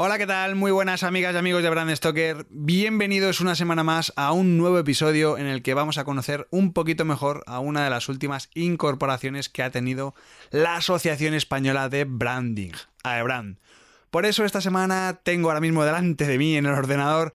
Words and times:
Hola, 0.00 0.16
¿qué 0.16 0.28
tal? 0.28 0.54
Muy 0.54 0.70
buenas 0.70 1.02
amigas 1.02 1.34
y 1.34 1.38
amigos 1.38 1.64
de 1.64 1.70
Brand 1.70 1.92
Stoker. 1.92 2.46
Bienvenidos 2.50 3.40
una 3.40 3.56
semana 3.56 3.82
más 3.82 4.12
a 4.14 4.30
un 4.30 4.56
nuevo 4.56 4.78
episodio 4.78 5.36
en 5.38 5.46
el 5.46 5.60
que 5.60 5.74
vamos 5.74 5.98
a 5.98 6.04
conocer 6.04 6.46
un 6.52 6.72
poquito 6.72 7.04
mejor 7.04 7.42
a 7.48 7.58
una 7.58 7.82
de 7.82 7.90
las 7.90 8.08
últimas 8.08 8.48
incorporaciones 8.54 9.48
que 9.48 9.64
ha 9.64 9.72
tenido 9.72 10.14
la 10.52 10.76
Asociación 10.76 11.34
Española 11.34 11.88
de 11.88 12.04
Branding, 12.04 12.70
AEBRAND. 13.02 13.58
Por 14.12 14.24
eso 14.24 14.44
esta 14.44 14.60
semana 14.60 15.18
tengo 15.24 15.48
ahora 15.48 15.60
mismo 15.60 15.84
delante 15.84 16.28
de 16.28 16.38
mí 16.38 16.56
en 16.56 16.66
el 16.66 16.74
ordenador 16.74 17.32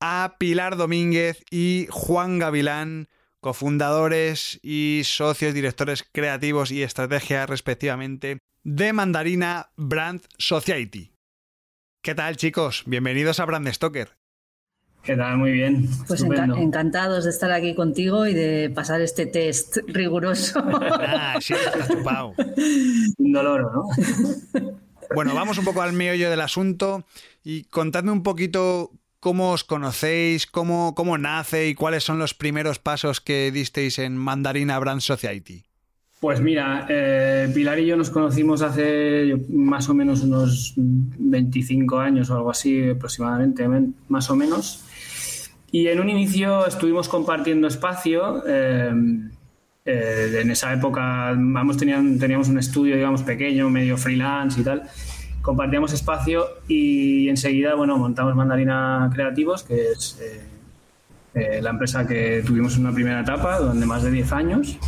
a 0.00 0.36
Pilar 0.38 0.78
Domínguez 0.78 1.44
y 1.50 1.86
Juan 1.90 2.38
Gavilán, 2.38 3.10
cofundadores 3.40 4.58
y 4.62 5.02
socios 5.04 5.52
directores 5.52 6.02
creativos 6.10 6.70
y 6.70 6.82
estrategia 6.82 7.44
respectivamente 7.44 8.38
de 8.62 8.94
Mandarina 8.94 9.68
Brand 9.76 10.22
Society. 10.38 11.13
¿Qué 12.04 12.14
tal, 12.14 12.36
chicos? 12.36 12.82
Bienvenidos 12.84 13.40
a 13.40 13.46
Brand 13.46 13.66
Stoker. 13.72 14.10
¿Qué 15.02 15.16
tal? 15.16 15.38
Muy 15.38 15.52
bien. 15.52 15.88
Pues 16.06 16.22
enca 16.22 16.44
encantados 16.44 17.24
de 17.24 17.30
estar 17.30 17.50
aquí 17.50 17.74
contigo 17.74 18.26
y 18.26 18.34
de 18.34 18.68
pasar 18.68 19.00
este 19.00 19.24
test 19.24 19.78
riguroso. 19.86 20.62
ah, 20.62 21.38
sí, 21.40 21.54
estás 21.64 21.88
chupado. 21.88 22.34
Un 23.16 23.32
dolor, 23.32 23.72
¿no? 23.72 23.88
Bueno, 25.14 25.34
vamos 25.34 25.56
un 25.56 25.64
poco 25.64 25.80
al 25.80 25.94
meollo 25.94 26.28
del 26.28 26.42
asunto 26.42 27.06
y 27.42 27.64
contadme 27.64 28.12
un 28.12 28.22
poquito 28.22 28.90
cómo 29.18 29.52
os 29.52 29.64
conocéis, 29.64 30.46
cómo, 30.46 30.94
cómo 30.94 31.16
nace 31.16 31.68
y 31.68 31.74
cuáles 31.74 32.04
son 32.04 32.18
los 32.18 32.34
primeros 32.34 32.78
pasos 32.78 33.22
que 33.22 33.50
disteis 33.50 33.98
en 33.98 34.18
Mandarina 34.18 34.78
Brand 34.78 35.00
Society. 35.00 35.64
Pues 36.24 36.40
mira, 36.40 36.86
eh, 36.88 37.50
Pilar 37.54 37.78
y 37.80 37.84
yo 37.84 37.98
nos 37.98 38.08
conocimos 38.08 38.62
hace 38.62 39.36
más 39.50 39.90
o 39.90 39.94
menos 39.94 40.22
unos 40.22 40.72
25 40.74 41.98
años 41.98 42.30
o 42.30 42.36
algo 42.36 42.50
así 42.50 42.88
aproximadamente, 42.88 43.68
más 44.08 44.30
o 44.30 44.34
menos. 44.34 44.86
Y 45.70 45.88
en 45.88 46.00
un 46.00 46.08
inicio 46.08 46.66
estuvimos 46.66 47.10
compartiendo 47.10 47.66
espacio. 47.68 48.42
Eh, 48.48 48.90
eh, 49.84 50.38
en 50.40 50.50
esa 50.50 50.72
época 50.72 51.34
vamos, 51.36 51.76
tenían, 51.76 52.18
teníamos 52.18 52.48
un 52.48 52.58
estudio, 52.58 52.96
digamos, 52.96 53.22
pequeño, 53.22 53.68
medio 53.68 53.98
freelance 53.98 54.62
y 54.62 54.64
tal. 54.64 54.84
Compartíamos 55.42 55.92
espacio 55.92 56.46
y 56.66 57.28
enseguida, 57.28 57.74
bueno, 57.74 57.98
montamos 57.98 58.34
Mandarina 58.34 59.10
Creativos, 59.12 59.62
que 59.62 59.90
es 59.92 60.18
la 61.34 61.68
empresa 61.68 62.06
que 62.06 62.42
tuvimos 62.46 62.76
en 62.76 62.86
una 62.86 62.94
primera 62.94 63.20
etapa, 63.20 63.58
durante 63.58 63.84
más 63.84 64.02
de 64.02 64.10
10 64.10 64.32
años. 64.32 64.78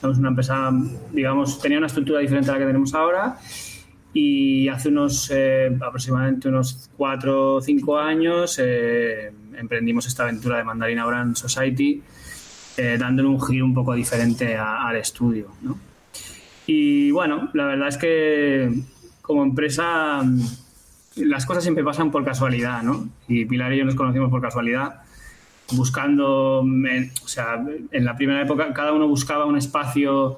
Somos 0.00 0.18
una 0.18 0.28
empresa, 0.28 0.70
digamos, 1.12 1.60
tenía 1.60 1.78
una 1.78 1.86
estructura 1.86 2.20
diferente 2.20 2.50
a 2.50 2.54
la 2.54 2.60
que 2.60 2.66
tenemos 2.66 2.94
ahora 2.94 3.36
y 4.12 4.68
hace 4.68 4.88
unos 4.88 5.30
eh, 5.32 5.76
aproximadamente 5.80 6.48
unos 6.48 6.90
cuatro 6.96 7.56
o 7.56 7.60
cinco 7.60 7.98
años 7.98 8.58
eh, 8.60 9.32
emprendimos 9.56 10.06
esta 10.06 10.24
aventura 10.24 10.58
de 10.58 10.64
Mandarina 10.64 11.06
Brand 11.06 11.36
Society 11.36 12.02
eh, 12.76 12.96
dándole 12.98 13.28
un 13.28 13.40
giro 13.40 13.64
un 13.64 13.74
poco 13.74 13.94
diferente 13.94 14.56
al 14.56 14.96
estudio. 14.96 15.48
¿no? 15.62 15.78
Y 16.66 17.10
bueno, 17.10 17.50
la 17.52 17.66
verdad 17.66 17.88
es 17.88 17.98
que 17.98 18.72
como 19.20 19.42
empresa 19.42 20.22
las 21.16 21.44
cosas 21.44 21.62
siempre 21.62 21.84
pasan 21.84 22.10
por 22.10 22.24
casualidad, 22.24 22.82
¿no? 22.82 23.08
Y 23.28 23.44
Pilar 23.44 23.72
y 23.72 23.78
yo 23.78 23.84
nos 23.84 23.96
conocimos 23.96 24.30
por 24.30 24.40
casualidad 24.40 25.02
buscando, 25.72 26.60
o 26.60 27.28
sea, 27.28 27.64
en 27.90 28.04
la 28.04 28.16
primera 28.16 28.42
época 28.42 28.72
cada 28.72 28.92
uno 28.92 29.06
buscaba 29.08 29.44
un 29.44 29.56
espacio 29.56 30.36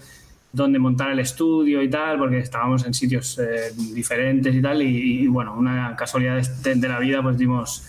donde 0.53 0.79
montar 0.79 1.11
el 1.11 1.19
estudio 1.19 1.83
y 1.83 1.89
tal, 1.89 2.19
porque 2.19 2.39
estábamos 2.39 2.85
en 2.85 2.93
sitios 2.93 3.39
eh, 3.39 3.73
diferentes 3.95 4.55
y 4.55 4.61
tal, 4.61 4.83
y, 4.83 5.27
bueno, 5.27 5.55
una 5.57 5.97
casualidad 5.97 6.43
de, 6.63 6.89
la 6.89 6.99
vida, 6.99 7.23
pues 7.23 7.39
dimos, 7.39 7.85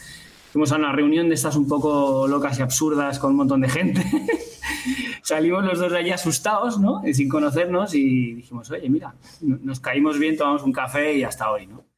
fuimos 0.52 0.72
a 0.72 0.78
una 0.78 0.92
reunión 0.94 1.28
de 1.28 1.36
estas 1.36 1.56
un 1.56 1.68
poco 1.68 2.28
locas 2.28 2.58
y 2.60 2.62
absurdas 2.62 3.20
con 3.20 3.32
un 3.32 3.38
montón 3.38 3.62
de 3.62 3.70
gente. 3.70 4.02
Salimos 5.24 5.64
los 5.64 5.80
dos 5.80 5.92
de 5.92 5.98
allí 5.98 6.12
asustados, 6.12 6.80
¿no? 6.80 7.02
Sin 7.14 7.30
conocernos 7.30 7.94
y 7.96 8.34
dijimos, 8.34 8.70
oye, 8.72 8.90
mira, 8.90 9.14
nos 9.42 9.80
caímos 9.80 10.20
bien, 10.20 10.38
tomamos 10.38 10.64
un 10.64 10.74
café 10.74 11.18
y 11.18 11.24
hasta 11.24 11.50
hoy, 11.52 11.68
¿no? 11.68 11.93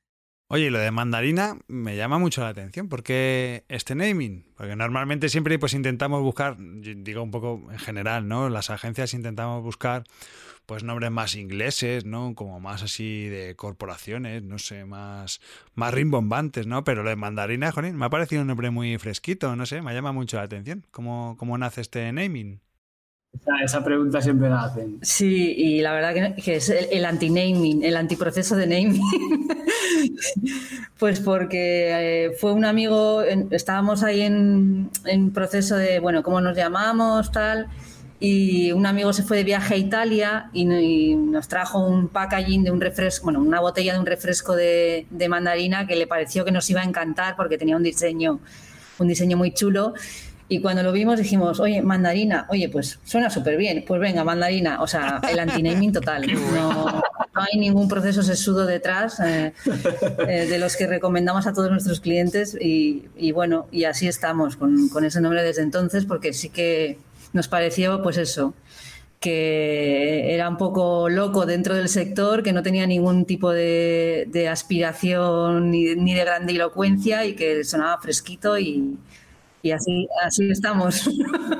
Oye, 0.47 0.69
lo 0.69 0.77
de 0.77 0.91
mandarina 0.91 1.57
me 1.67 1.97
llama 1.97 2.19
mucho 2.19 2.41
la 2.41 2.49
atención. 2.49 2.87
¿Por 2.87 3.01
qué 3.01 3.65
este 3.67 3.95
naming? 3.95 4.45
Porque 4.55 4.75
normalmente 4.75 5.27
siempre 5.27 5.57
pues 5.57 5.73
intentamos 5.73 6.21
buscar, 6.21 6.57
digo 6.59 7.23
un 7.23 7.31
poco 7.31 7.63
en 7.71 7.79
general, 7.79 8.27
¿no? 8.27 8.47
Las 8.49 8.69
agencias 8.69 9.15
intentamos 9.15 9.63
buscar 9.63 10.03
pues 10.67 10.83
nombres 10.83 11.09
más 11.09 11.35
ingleses, 11.35 12.05
¿no? 12.05 12.35
Como 12.35 12.59
más 12.59 12.83
así 12.83 13.27
de 13.27 13.55
corporaciones, 13.55 14.43
no 14.43 14.59
sé, 14.59 14.85
más, 14.85 15.41
más 15.73 15.93
rimbombantes, 15.93 16.67
¿no? 16.67 16.83
Pero 16.83 17.01
lo 17.03 17.09
de 17.09 17.15
mandarina, 17.15 17.71
joder, 17.71 17.93
me 17.93 18.05
ha 18.05 18.09
parecido 18.11 18.41
un 18.41 18.47
nombre 18.47 18.69
muy 18.69 18.97
fresquito, 18.99 19.55
no 19.55 19.65
sé, 19.65 19.81
me 19.81 19.93
llama 19.95 20.11
mucho 20.11 20.37
la 20.37 20.43
atención. 20.43 20.85
¿Cómo, 20.91 21.35
cómo 21.39 21.57
nace 21.57 21.81
este 21.81 22.11
naming? 22.13 22.61
Esa, 23.63 23.83
pregunta 23.83 24.21
siempre 24.21 24.49
la 24.49 24.63
hacen. 24.63 24.99
Sí, 25.01 25.53
y 25.57 25.81
la 25.81 25.93
verdad 25.93 26.35
que, 26.35 26.55
es 26.55 26.69
el, 26.69 27.05
anti-naming, 27.05 27.83
el 27.83 27.95
antiproceso 27.95 28.55
de 28.55 28.67
naming. 28.67 29.01
pues 30.99 31.19
porque 31.19 32.25
eh, 32.25 32.31
fue 32.39 32.53
un 32.53 32.65
amigo, 32.65 33.21
estábamos 33.51 34.03
ahí 34.03 34.21
en, 34.21 34.89
proceso 35.33 35.75
de, 35.75 35.99
bueno, 35.99 36.23
cómo 36.23 36.41
nos 36.41 36.55
llamamos, 36.55 37.31
tal, 37.31 37.67
y 38.19 38.71
un 38.71 38.85
amigo 38.85 39.11
se 39.13 39.23
fue 39.23 39.37
de 39.37 39.43
viaje 39.43 39.75
a 39.75 39.77
Italia 39.77 40.49
y, 40.53 40.65
nos 41.15 41.47
trajo 41.47 41.79
un 41.79 42.07
packaging 42.07 42.63
de 42.63 42.71
un 42.71 42.81
refresco, 42.81 43.25
bueno, 43.25 43.39
una 43.39 43.59
botella 43.59 43.93
de 43.93 43.99
un 43.99 44.05
refresco 44.05 44.55
de, 44.55 45.05
de 45.09 45.29
mandarina 45.29 45.85
que 45.85 45.95
le 45.95 46.07
pareció 46.07 46.45
que 46.45 46.51
nos 46.51 46.69
iba 46.69 46.81
a 46.81 46.85
encantar 46.85 47.35
porque 47.35 47.57
tenía 47.57 47.75
un 47.75 47.83
diseño, 47.83 48.39
un 48.99 49.07
diseño 49.07 49.37
muy 49.37 49.51
chulo 49.51 49.93
y 50.47 50.61
cuando 50.61 50.83
lo 50.83 50.91
vimos 50.91 51.17
dijimos, 51.17 51.59
oye, 51.59 51.81
mandarina, 51.81 52.45
oye, 52.49 52.69
pues 52.69 52.99
suena 53.03 53.31
súper 53.31 53.57
bien, 53.57 53.83
pues 53.87 53.99
venga, 53.99 54.23
mandarina, 54.23 54.81
o 54.81 54.87
sea, 54.87 55.19
el 55.29 55.39
antinaming 55.39 55.91
total. 55.91 56.25
No, 56.55 57.01
hay 57.33 57.59
ningún 57.59 57.89
proceso 57.89 58.23
sesudo 58.23 58.65
detrás 58.65 59.19
eh, 59.19 59.53
eh, 60.27 60.45
de 60.47 60.57
los 60.57 60.77
que 60.77 60.87
recomendamos 60.87 61.47
a 61.47 61.53
todos 61.53 61.69
nuestros 61.69 61.99
clientes 61.99 62.55
y, 62.59 63.31
bueno, 63.33 63.67
y 63.71 63.83
así 63.83 64.07
estamos 64.07 64.55
con, 64.55 64.87
con, 64.87 65.03
ese 65.03 65.19
nombre 65.19 65.43
desde 65.43 65.61
entonces 65.61 66.05
porque 66.05 66.31
sí 66.31 66.49
que 66.49 66.97
nos 67.33 67.49
pareció, 67.49 68.01
pues 68.01 68.17
eso, 68.17 68.53
que 69.19 70.33
era 70.33 70.47
un 70.47 70.57
poco 70.57 71.09
loco 71.09 71.45
dentro 71.45 71.75
del 71.75 71.89
sector, 71.89 72.41
que 72.41 72.53
no 72.53 72.63
tenía 72.63 72.87
ningún 72.87 73.25
tipo 73.25 73.51
de, 73.51 74.27
de 74.29 74.47
aspiración 74.47 75.71
ni, 75.71 75.95
ni 75.95 76.13
de 76.13 76.21
grandilocuencia 76.23 77.25
y 77.25 77.35
que 77.35 77.65
sonaba 77.65 77.99
fresquito 77.99 78.57
y 78.57 78.97
y 79.65 79.71
así, 79.71 80.07
así 80.23 80.51
estamos. 80.51 81.09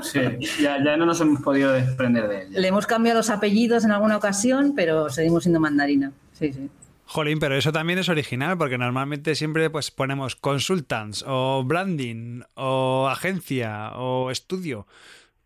Sí, 0.03 0.19
ya, 0.61 0.77
no 0.97 1.05
nos 1.07 1.19
hemos 1.21 1.41
podido 1.41 1.71
desprender 1.71 2.27
de 2.27 2.43
ella. 2.43 2.59
Le 2.59 2.67
hemos 2.67 2.85
cambiado 2.85 3.17
los 3.19 3.31
apellidos 3.31 3.83
en 3.83 3.91
alguna 3.91 4.17
ocasión, 4.17 4.73
pero 4.75 5.09
seguimos 5.09 5.43
siendo 5.43 5.59
mandarina. 5.59 6.11
Sí, 6.33 6.53
sí. 6.53 6.69
Jolín, 7.05 7.39
pero 7.39 7.55
eso 7.55 7.71
también 7.71 7.97
es 7.97 8.07
original, 8.07 8.57
porque 8.57 8.77
normalmente 8.77 9.33
siempre 9.33 9.71
pues 9.71 9.89
ponemos 9.89 10.35
consultants, 10.35 11.23
o 11.27 11.63
branding, 11.63 12.41
o 12.53 13.07
agencia, 13.09 13.93
o 13.95 14.29
estudio. 14.29 14.85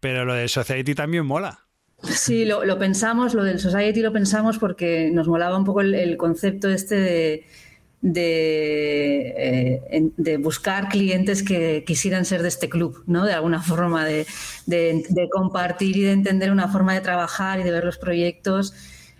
Pero 0.01 0.25
lo 0.25 0.33
de 0.33 0.49
Society 0.49 0.93
también 0.95 1.25
mola. 1.25 1.61
Sí, 2.03 2.43
lo, 2.43 2.77
pensamos, 2.77 3.33
lo 3.33 3.43
del 3.43 3.59
Society 3.59 4.01
lo 4.01 4.11
pensamos 4.11 4.57
porque 4.57 5.11
nos 5.13 5.29
molaba 5.29 5.57
un 5.57 5.63
poco 5.63 5.79
el 5.79 6.17
concepto 6.17 6.67
este 6.69 6.95
de 6.95 7.45
de, 8.01 9.81
eh, 9.91 10.11
de, 10.15 10.37
buscar 10.37 10.87
clientes 10.87 11.43
que 11.43 11.83
quisieran 11.85 12.25
ser 12.25 12.41
de 12.41 12.47
este 12.47 12.69
club, 12.69 13.03
¿no? 13.07 13.25
De 13.25 13.33
alguna 13.33 13.61
forma, 13.61 14.05
de, 14.05 14.25
compartir 15.31 15.97
y 15.97 16.01
de 16.01 16.13
entender 16.13 16.51
una 16.51 16.69
forma 16.69 16.93
de 16.93 17.01
trabajar 17.01 17.59
y 17.59 17.63
de 17.63 17.71
ver 17.71 17.83
los 17.83 17.97
proyectos 17.97 18.73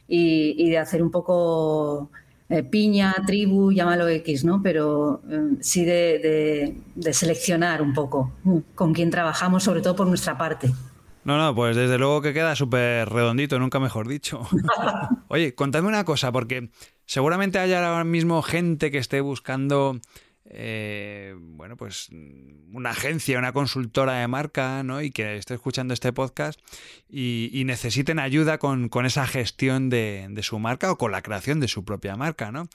y, 0.07 0.69
de 0.69 0.77
hacer 0.77 1.03
un 1.03 1.11
poco 1.11 2.09
eh, 2.49 2.63
piña, 2.63 3.13
tribu, 3.27 3.71
llámalo 3.71 4.07
X, 4.07 4.45
¿no? 4.45 4.61
Pero 4.63 5.21
eh, 5.29 5.57
sí 5.59 5.83
de, 5.83 6.75
seleccionar 7.11 7.81
un 7.81 7.93
poco 7.93 8.31
con 8.75 8.93
quién 8.93 9.09
trabajamos, 9.11 9.63
sobre 9.63 9.81
todo 9.81 9.95
por 9.95 10.07
nuestra 10.07 10.37
parte. 10.37 10.71
No, 11.24 11.38
no, 11.38 11.54
pues 11.54 11.75
desde 11.75 11.98
luego 11.98 12.21
que 12.21 12.33
queda 12.33 12.56
súper 12.56 13.10
redondito, 13.10 13.60
nunca 13.60 13.80
mejor 13.80 14.07
dicho. 14.07 14.48
Oye, 15.27 15.54
contadme 15.54 15.89
una 15.89 16.06
cosa, 16.06 16.31
porque 16.31 16.69
seguramente 17.06 17.60
hay 17.60 17.74
ahora 17.74 18.04
mismo 18.04 18.42
gente 18.42 18.89
que 18.89 18.98
esté 18.98 19.21
buscando 19.21 20.00
eh, 20.51 21.36
bueno, 21.38 21.77
pues 21.77 22.10
una 22.74 22.89
agencia, 22.89 23.38
una 23.38 23.54
consultora 23.54 24.13
de 24.13 24.27
marca, 24.27 24.81
¿no? 24.83 25.01
Y 25.01 25.12
que 25.12 25.38
esté 25.38 25.54
escuchando 25.54 25.94
este 25.94 26.12
podcast 26.12 26.60
y, 27.07 27.63
necesiten 27.65 28.18
ayuda 28.18 28.57
con, 28.57 28.89
esa 29.06 29.27
gestión 29.27 29.89
de, 29.89 30.36
su 30.42 30.57
marca 30.57 30.92
o 30.92 30.98
con 30.98 31.12
la 31.12 31.22
creación 31.22 31.60
de 31.60 31.68
su 31.68 31.86
propia 31.86 32.15
marca, 32.15 32.51
¿no? 32.51 32.68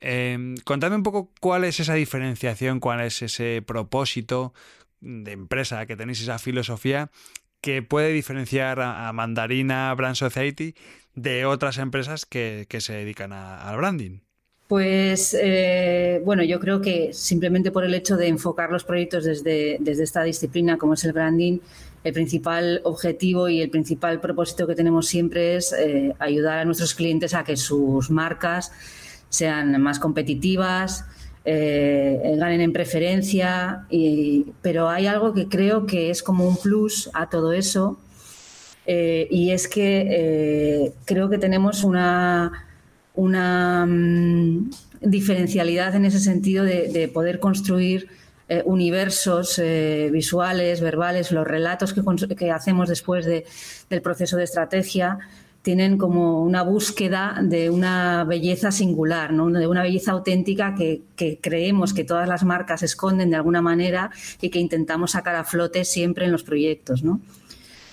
Eh, 0.00 0.56
contadme 0.64 0.96
un 0.96 1.02
poco 1.04 1.30
cuál 1.40 1.64
es 1.64 1.78
esa 1.78 1.94
diferenciación, 1.94 2.80
cuál 2.80 3.00
es 3.00 3.22
ese 3.22 3.62
propósito 3.64 4.52
de 5.00 5.32
empresa 5.32 5.86
que 5.86 5.96
tenéis, 5.96 6.20
esa 6.20 6.38
filosofía 6.38 7.10
que 7.64 7.80
puede 7.80 8.12
diferenciar 8.12 8.78
a, 8.78 9.10
Mandarina 9.14 9.94
Brand 9.94 10.16
Society 10.16 10.74
de 11.14 11.46
otras 11.46 11.78
empresas 11.78 12.26
que, 12.26 12.66
se 12.78 12.92
dedican 12.92 13.32
al 13.32 13.78
branding. 13.78 14.18
Pues 14.68 15.34
eh, 15.40 16.20
bueno, 16.26 16.42
yo 16.42 16.60
creo 16.60 16.82
que 16.82 17.14
simplemente 17.14 17.70
por 17.70 17.84
el 17.84 17.94
hecho 17.94 18.18
de 18.18 18.28
enfocar 18.28 18.70
los 18.70 18.84
proyectos 18.84 19.24
desde, 19.24 19.78
esta 20.02 20.22
disciplina 20.24 20.76
como 20.76 20.92
es 20.92 21.04
el 21.06 21.14
branding, 21.14 21.60
el 22.04 22.12
principal 22.12 22.82
objetivo 22.84 23.48
y 23.48 23.62
el 23.62 23.70
principal 23.70 24.20
propósito 24.20 24.66
que 24.66 24.74
tenemos 24.74 25.06
siempre 25.06 25.56
es 25.56 25.72
eh, 25.72 26.14
ayudar 26.18 26.58
a 26.58 26.64
nuestros 26.66 26.92
clientes 26.92 27.32
a 27.32 27.44
que 27.44 27.56
sus 27.56 28.10
marcas 28.10 28.72
sean 29.30 29.80
más 29.80 29.98
competitivas, 29.98 31.06
eh, 31.44 32.34
ganen 32.38 32.60
en 32.60 32.72
preferencia, 32.72 33.86
pero 34.62 34.88
hay 34.88 35.06
algo 35.06 35.34
que 35.34 35.48
creo 35.48 35.86
que 35.86 36.10
es 36.10 36.22
como 36.22 36.46
un 36.46 36.56
plus 36.56 37.10
a 37.12 37.28
todo 37.28 37.52
eso 37.52 37.98
y 38.86 39.50
es 39.50 39.66
que 39.66 40.92
creo 41.06 41.30
que 41.30 41.38
tenemos 41.38 41.84
una 41.84 42.64
una 43.14 43.86
mm, 43.86 44.70
diferencialidad 45.00 45.94
en 45.94 46.04
ese 46.04 46.20
sentido 46.20 46.64
de, 46.64 47.10
poder 47.12 47.38
construir 47.38 48.08
eh, 48.48 48.62
universos 48.64 49.58
eh, 49.58 50.10
visuales, 50.12 50.80
verbales, 50.80 51.30
los 51.30 51.46
relatos 51.46 51.94
que, 51.94 52.50
hacemos 52.50 52.88
después 52.88 53.24
del 53.24 54.02
proceso 54.02 54.36
de 54.36 54.44
estrategia 54.44 55.18
tienen 55.64 55.96
como 55.96 56.42
una 56.42 56.60
búsqueda 56.62 57.38
de 57.42 57.70
una 57.70 58.24
belleza 58.24 58.70
singular, 58.70 59.32
de 59.32 59.66
una 59.66 59.82
belleza 59.82 60.12
auténtica 60.12 60.74
que, 60.74 61.00
que, 61.16 61.38
creemos 61.40 61.94
que 61.94 62.04
todas 62.04 62.28
las 62.28 62.44
marcas 62.44 62.82
esconden 62.82 63.30
de 63.30 63.36
alguna 63.36 63.62
manera 63.62 64.10
y 64.42 64.50
que 64.50 64.58
intentamos 64.58 65.12
sacar 65.12 65.34
a 65.36 65.42
flote 65.42 65.86
siempre 65.86 66.26
en 66.26 66.32
los 66.32 66.42
proyectos. 66.42 67.02
¿no? 67.02 67.22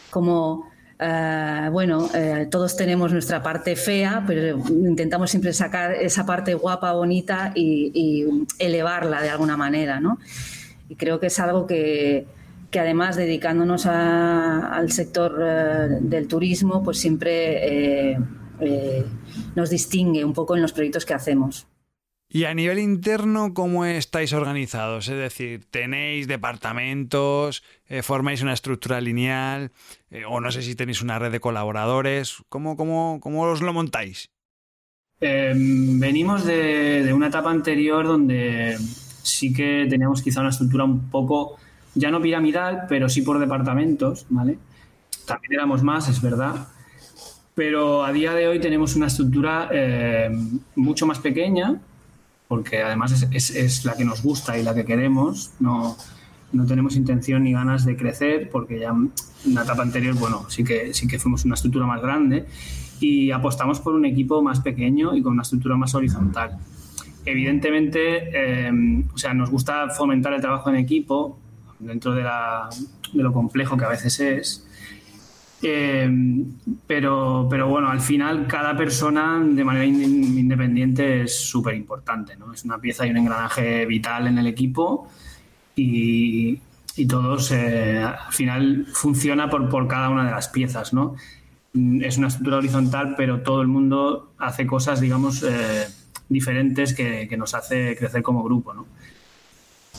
Como 0.09 0.69
eh, 0.99 1.69
bueno, 1.71 2.09
eh, 2.13 2.49
todos 2.51 2.75
tenemos 2.75 3.13
nuestra 3.13 3.41
parte 3.41 3.77
fea, 3.77 4.21
pero 4.27 4.59
intentamos 4.69 5.31
siempre 5.31 5.53
sacar 5.53 5.93
esa 5.93 6.25
parte 6.25 6.53
guapa, 6.53 6.91
bonita 6.91 7.53
y, 7.55 8.45
elevarla 8.59 9.21
de 9.21 9.29
alguna 9.29 9.55
manera, 9.55 10.01
¿no? 10.01 10.19
Y 10.89 10.95
creo 10.95 11.21
que 11.21 11.27
es 11.27 11.39
algo 11.39 11.65
que, 11.65 12.27
además 12.79 13.15
dedicándonos 13.15 13.85
al 13.85 14.91
sector 14.91 15.39
eh, 15.41 15.97
del 16.01 16.27
turismo, 16.27 16.83
pues 16.83 16.99
siempre 16.99 18.17
nos 19.55 19.69
distingue 19.69 20.23
un 20.23 20.33
poco 20.33 20.55
en 20.55 20.61
los 20.61 20.71
proyectos 20.71 21.05
que 21.05 21.13
hacemos. 21.15 21.67
Y 22.33 22.45
a 22.45 22.53
nivel 22.53 22.79
interno, 22.79 23.53
¿cómo 23.53 23.83
estáis 23.83 24.31
organizados? 24.31 25.09
Es 25.09 25.17
decir, 25.17 25.65
¿tenéis 25.69 26.29
departamentos? 26.29 27.61
Eh, 27.89 28.03
¿Formáis 28.03 28.41
una 28.41 28.53
estructura 28.53 29.01
lineal? 29.01 29.71
Eh, 30.09 30.23
o 30.25 30.39
no 30.39 30.49
sé 30.49 30.61
si 30.61 30.73
tenéis 30.73 31.01
una 31.01 31.19
red 31.19 31.33
de 31.33 31.41
colaboradores. 31.41 32.37
¿Cómo, 32.47 32.77
cómo, 32.77 33.19
cómo 33.21 33.41
os 33.41 33.61
lo 33.61 33.73
montáis? 33.73 34.29
Em, 35.19 35.99
venimos 35.99 36.45
de, 36.45 37.11
una 37.13 37.27
etapa 37.27 37.51
anterior 37.51 38.07
donde 38.07 38.77
sí 39.23 39.51
que 39.51 39.85
teníamos 39.89 40.21
quizá 40.21 40.39
una 40.39 40.51
estructura 40.51 40.85
un 40.85 41.09
poco, 41.09 41.57
ya 41.95 42.11
no 42.11 42.21
piramidal, 42.21 42.85
pero 42.87 43.09
sí 43.09 43.21
por 43.21 43.39
departamentos, 43.39 44.25
¿vale? 44.29 44.57
También 45.25 45.53
éramos 45.53 45.83
más, 45.83 46.09
es 46.09 46.21
verdad. 46.21 46.67
Pero 47.53 48.03
a 48.03 48.11
día 48.11 48.33
de 48.33 48.47
hoy 48.47 48.59
tenemos 48.59 48.95
una 48.95 49.07
estructura 49.07 49.69
em, 49.71 50.59
mucho 50.75 51.05
más 51.05 51.19
pequeña, 51.19 51.81
porque 52.47 52.81
además 52.81 53.27
es, 53.31 53.85
la 53.85 53.95
que 53.95 54.05
nos 54.05 54.23
gusta 54.23 54.57
y 54.57 54.63
la 54.63 54.73
que 54.73 54.85
queremos. 54.85 55.51
No, 55.59 55.97
no 56.53 56.65
tenemos 56.65 56.95
intención 56.95 57.43
ni 57.43 57.53
ganas 57.53 57.85
de 57.85 57.95
crecer, 57.97 58.49
porque 58.49 58.79
ya 58.79 58.89
en 58.89 59.11
la 59.53 59.63
etapa 59.63 59.83
anterior, 59.83 60.15
bueno, 60.15 60.49
sí 60.49 60.63
que, 60.63 60.93
sí 60.93 61.07
que 61.07 61.19
fuimos 61.19 61.45
una 61.45 61.55
estructura 61.55 61.85
más 61.85 62.01
grande 62.01 62.45
y 62.99 63.31
apostamos 63.31 63.79
por 63.79 63.95
un 63.95 64.05
equipo 64.05 64.41
más 64.41 64.59
pequeño 64.61 65.15
y 65.15 65.21
con 65.21 65.33
una 65.33 65.41
estructura 65.41 65.75
más 65.75 65.93
horizontal. 65.95 66.57
Evidentemente, 67.25 68.67
em, 68.67 69.07
o 69.13 69.17
sea, 69.17 69.33
nos 69.33 69.49
gusta 69.49 69.89
fomentar 69.89 70.33
el 70.33 70.41
trabajo 70.41 70.69
en 70.69 70.77
equipo 70.77 71.37
dentro 71.81 72.13
de, 72.13 72.23
de 72.23 73.23
lo 73.23 73.33
complejo 73.33 73.77
que 73.77 73.85
a 73.85 73.89
veces 73.89 74.19
es, 74.19 74.67
Em, 75.63 76.53
pero, 76.87 77.47
pero 77.49 77.67
bueno, 77.67 77.89
al 77.89 78.01
final 78.01 78.47
cada 78.47 78.75
persona 78.75 79.39
de 79.43 79.63
manera 79.63 79.85
independiente 79.85 81.23
es 81.23 81.39
súper 81.39 81.75
importante, 81.75 82.35
¿no? 82.35 82.51
Es 82.51 82.65
una 82.65 82.79
pieza 82.79 83.05
y 83.05 83.11
un 83.11 83.17
engranaje 83.17 83.85
vital 83.85 84.27
en 84.27 84.39
el 84.39 84.47
equipo 84.47 85.07
y, 85.75 86.59
y 86.95 87.05
todos 87.07 87.51
eh, 87.51 87.99
al 88.01 88.33
final 88.33 88.87
funciona 88.91 89.49
por, 89.49 89.69
por 89.69 89.87
cada 89.87 90.09
una 90.09 90.25
de 90.25 90.31
las 90.31 90.49
piezas, 90.49 90.93
¿no? 90.93 91.15
Es 92.01 92.17
una 92.17 92.27
estructura 92.27 92.57
horizontal, 92.57 93.13
pero 93.15 93.41
todo 93.41 93.61
el 93.61 93.67
mundo 93.67 94.33
hace 94.39 94.65
cosas, 94.65 94.99
digamos, 94.99 95.43
eh, 95.43 95.85
diferentes 96.27 96.93
que, 96.95 97.27
que, 97.29 97.37
nos 97.37 97.53
hace 97.53 97.95
crecer 97.97 98.23
como 98.23 98.43
grupo, 98.43 98.73
¿no? 98.73 98.87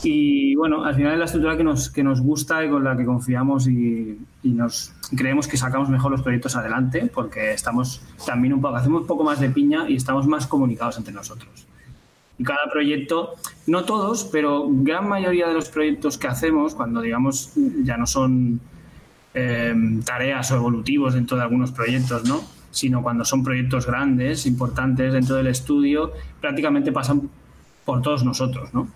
Y 0.03 0.55
bueno, 0.55 0.83
al 0.83 0.95
final 0.95 1.13
es 1.13 1.19
la 1.19 1.25
estructura 1.25 1.55
que 1.55 1.63
nos, 1.63 1.89
que 1.89 2.03
nos 2.03 2.21
gusta 2.21 2.63
y 2.63 2.69
con 2.69 2.83
la 2.83 2.95
que 2.97 3.05
confiamos 3.05 3.67
y, 3.67 4.19
nos 4.43 4.93
creemos 5.15 5.47
que 5.47 5.55
sacamos 5.55 5.89
mejor 5.89 6.11
los 6.11 6.21
proyectos 6.21 6.55
adelante 6.55 7.09
porque 7.13 7.53
estamos 7.53 8.01
también 8.25 8.53
un 8.53 8.61
poco, 8.61 8.75
hacemos 8.75 9.01
un 9.01 9.07
poco 9.07 9.23
más 9.23 9.39
de 9.39 9.49
piña 9.49 9.89
y 9.89 9.95
estamos 9.95 10.27
más 10.27 10.47
comunicados 10.47 10.97
entre 10.97 11.13
nosotros. 11.13 11.65
Y 12.37 12.43
cada 12.43 12.69
proyecto, 12.71 13.35
no 13.67 13.85
todos, 13.85 14.25
pero 14.25 14.67
gran 14.69 15.07
mayoría 15.07 15.47
de 15.47 15.53
los 15.53 15.69
proyectos 15.69 16.17
que 16.17 16.27
hacemos, 16.27 16.75
cuando 16.75 16.99
digamos 17.01 17.53
ya 17.83 17.95
no 17.95 18.05
son 18.05 18.59
eh, 19.33 19.73
tareas 20.03 20.51
o 20.51 20.55
evolutivos 20.55 21.13
dentro 21.13 21.37
de 21.37 21.43
algunos 21.43 21.71
proyectos, 21.71 22.25
¿no? 22.27 22.41
sino 22.73 23.03
cuando 23.03 23.23
son 23.23 23.43
proyectos 23.43 23.85
grandes, 23.85 24.45
importantes 24.47 25.13
dentro 25.13 25.35
del 25.35 25.47
estudio, 25.47 26.11
prácticamente 26.41 26.91
pasan 26.91 27.29
por 27.85 28.01
todos 28.01 28.23
nosotros, 28.23 28.73
¿no? 28.73 28.87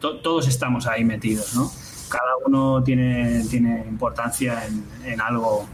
todos 0.00 0.48
estamos 0.48 0.86
ahí 0.86 1.04
metidos, 1.04 1.54
¿no? 1.54 1.70
Cada 2.08 2.36
uno 2.46 2.82
tiene, 2.82 3.42
importancia 3.88 4.62
en, 5.04 5.20
algo, 5.20 5.66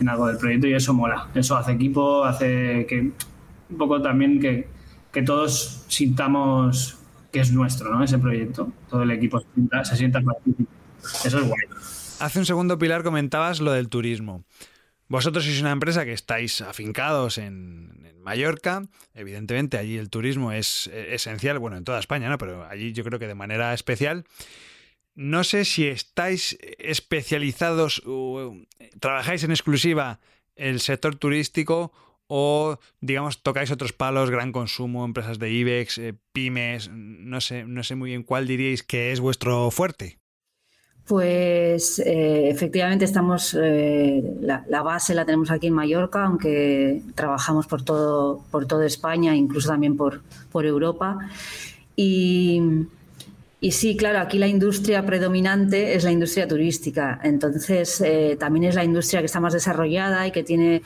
en 0.00 0.08
algo 0.08 0.26
del 0.26 0.36
proyecto 0.36 0.66
y 0.66 0.74
eso 0.74 0.92
mola. 0.92 1.28
Eso 1.34 1.56
hace 1.56 1.72
equipo, 1.72 2.24
hace 2.24 2.86
que 2.88 3.12
un 3.70 3.78
poco 3.78 4.02
también 4.02 4.40
que, 4.40 4.68
todos 5.22 5.84
sintamos 5.88 6.98
que 7.30 7.40
es 7.40 7.52
nuestro, 7.52 7.94
¿no? 7.94 8.02
Ese 8.02 8.18
proyecto. 8.18 8.72
Todo 8.88 9.02
el 9.02 9.10
equipo 9.10 9.40
se 9.40 9.96
sienta, 9.96 10.20
se 10.22 11.28
Eso 11.28 11.38
es 11.38 11.48
guay. 11.48 11.62
Hace 12.20 12.38
un 12.38 12.46
segundo, 12.46 12.78
Pilar, 12.78 13.02
comentabas 13.02 13.60
lo 13.60 13.72
del 13.72 13.88
turismo. 13.88 14.44
Vosotros 15.08 15.44
sois 15.44 15.60
una 15.60 15.72
empresa 15.72 16.04
que 16.04 16.12
estáis 16.12 16.60
afincados 16.60 17.38
en, 17.38 18.02
Mallorca. 18.24 18.88
Evidentemente, 19.12 19.76
allí 19.76 19.98
el 19.98 20.08
turismo 20.08 20.50
es 20.50 20.86
eh, 20.86 21.14
esencial, 21.14 21.58
bueno, 21.58 21.76
en 21.76 21.84
toda 21.84 21.98
España, 21.98 22.30
¿no? 22.30 22.38
Pero 22.38 22.64
allí 22.64 22.94
yo 22.94 23.04
creo 23.04 23.18
que 23.18 23.28
de 23.28 23.34
manera 23.34 23.74
especial. 23.74 24.24
No 25.14 25.44
sé 25.44 25.66
si 25.66 25.86
estáis 25.86 26.58
especializados 26.78 28.02
o 28.06 28.56
trabajáis 28.98 29.44
en 29.44 29.50
exclusiva 29.50 30.20
el 30.56 30.80
sector 30.80 31.16
turístico 31.16 31.92
o, 32.26 32.78
digamos, 33.00 33.42
tocáis 33.42 33.70
otros 33.70 33.92
palos, 33.92 34.30
gran 34.30 34.52
consumo, 34.52 35.04
empresas 35.04 35.38
de 35.38 35.52
IBEX, 35.52 35.98
eh, 35.98 36.14
pymes, 36.32 36.88
no 36.90 37.40
sé, 37.40 37.64
no 37.64 37.84
sé 37.84 37.94
muy 37.94 38.10
bien 38.10 38.22
cuál 38.22 38.46
diríais 38.46 38.82
que 38.82 39.12
es 39.12 39.20
vuestro 39.20 39.70
fuerte. 39.70 40.18
Pues 41.06 41.98
eh, 41.98 42.48
efectivamente 42.48 43.04
estamos, 43.04 43.54
eh, 43.60 44.22
la, 44.40 44.82
base 44.82 45.14
la 45.14 45.26
tenemos 45.26 45.50
aquí 45.50 45.66
en 45.66 45.74
Mallorca, 45.74 46.24
aunque 46.24 47.02
trabajamos 47.14 47.66
por 47.66 47.82
todo, 47.82 48.42
por 48.50 48.66
toda 48.66 48.86
España, 48.86 49.36
incluso 49.36 49.68
también 49.68 49.98
por, 49.98 50.22
por 50.50 50.64
Europa. 50.64 51.18
Y, 51.94 52.86
sí, 53.70 53.96
claro, 53.98 54.18
aquí 54.20 54.38
la 54.38 54.48
industria 54.48 55.04
predominante 55.04 55.94
es 55.94 56.04
la 56.04 56.10
industria 56.10 56.48
turística. 56.48 57.20
Entonces, 57.22 58.00
eh, 58.00 58.36
también 58.40 58.64
es 58.64 58.74
la 58.74 58.84
industria 58.84 59.20
que 59.20 59.26
está 59.26 59.40
más 59.40 59.52
desarrollada 59.52 60.26
y 60.26 60.32
que 60.32 60.42
tiene 60.42 60.82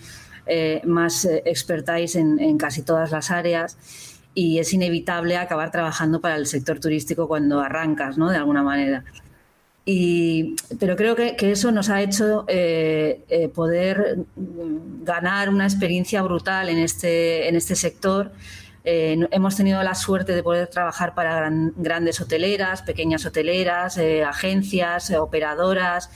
más 0.85 1.27
expertise 1.27 2.17
en 2.17 2.57
casi 2.57 2.81
todas 2.81 3.11
las 3.11 3.31
áreas 3.31 3.77
y 4.35 4.59
es 4.59 4.73
inevitable 4.73 5.37
acabar 5.37 5.71
trabajando 5.71 6.23
para 6.23 6.37
el 6.37 6.47
sector 6.47 6.81
turístico 6.81 7.29
cuando 7.29 7.61
arrancas, 7.61 8.17
¿no? 8.17 8.31
De 8.31 8.39
alguna 8.39 8.63
manera 8.63 9.05
pero 10.79 10.97
creo 10.97 11.17
que, 11.17 11.35
eso 11.41 11.73
nos 11.73 11.89
ha 11.89 12.03
hecho 12.03 12.45
eh, 12.47 13.25
eh, 13.31 13.49
poder 13.49 14.19
ganar 14.37 15.49
una 15.49 15.65
experiencia 15.65 16.21
brutal 16.21 16.69
en 16.69 16.79
este, 16.79 17.49
en 17.49 17.57
este 17.57 17.75
sector 17.75 18.33
Eh, 18.91 19.19
hemos 19.33 19.55
tenido 19.57 19.83
la 19.83 19.95
suerte 19.95 20.33
de 20.35 20.43
poder 20.43 20.69
trabajar 20.69 21.15
para 21.15 21.51
grandes 21.77 22.21
hoteleras, 22.23 22.81
pequeñas 22.83 23.27
hoteleras, 23.27 23.99
agencias, 24.27 25.11
operadoras. 25.11 26.09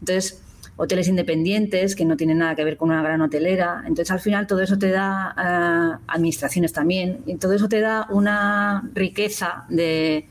Entonces, 0.00 0.40
hoteles 0.76 1.08
independientes 1.08 1.96
que 1.96 2.04
no 2.04 2.16
tienen 2.16 2.38
nada 2.38 2.54
que 2.54 2.64
ver 2.64 2.76
con 2.76 2.90
una 2.90 3.02
gran 3.02 3.20
hotelera. 3.22 3.82
Entonces, 3.86 4.10
al 4.12 4.20
final, 4.20 4.46
todo 4.46 4.60
eso 4.62 4.78
te 4.78 4.90
da, 4.90 6.00
administraciones 6.06 6.72
también, 6.72 7.22
y 7.26 7.36
todo 7.36 7.54
eso 7.54 7.68
te 7.68 7.80
da 7.80 8.06
una 8.10 8.88
riqueza 8.94 9.64
de, 9.68 10.28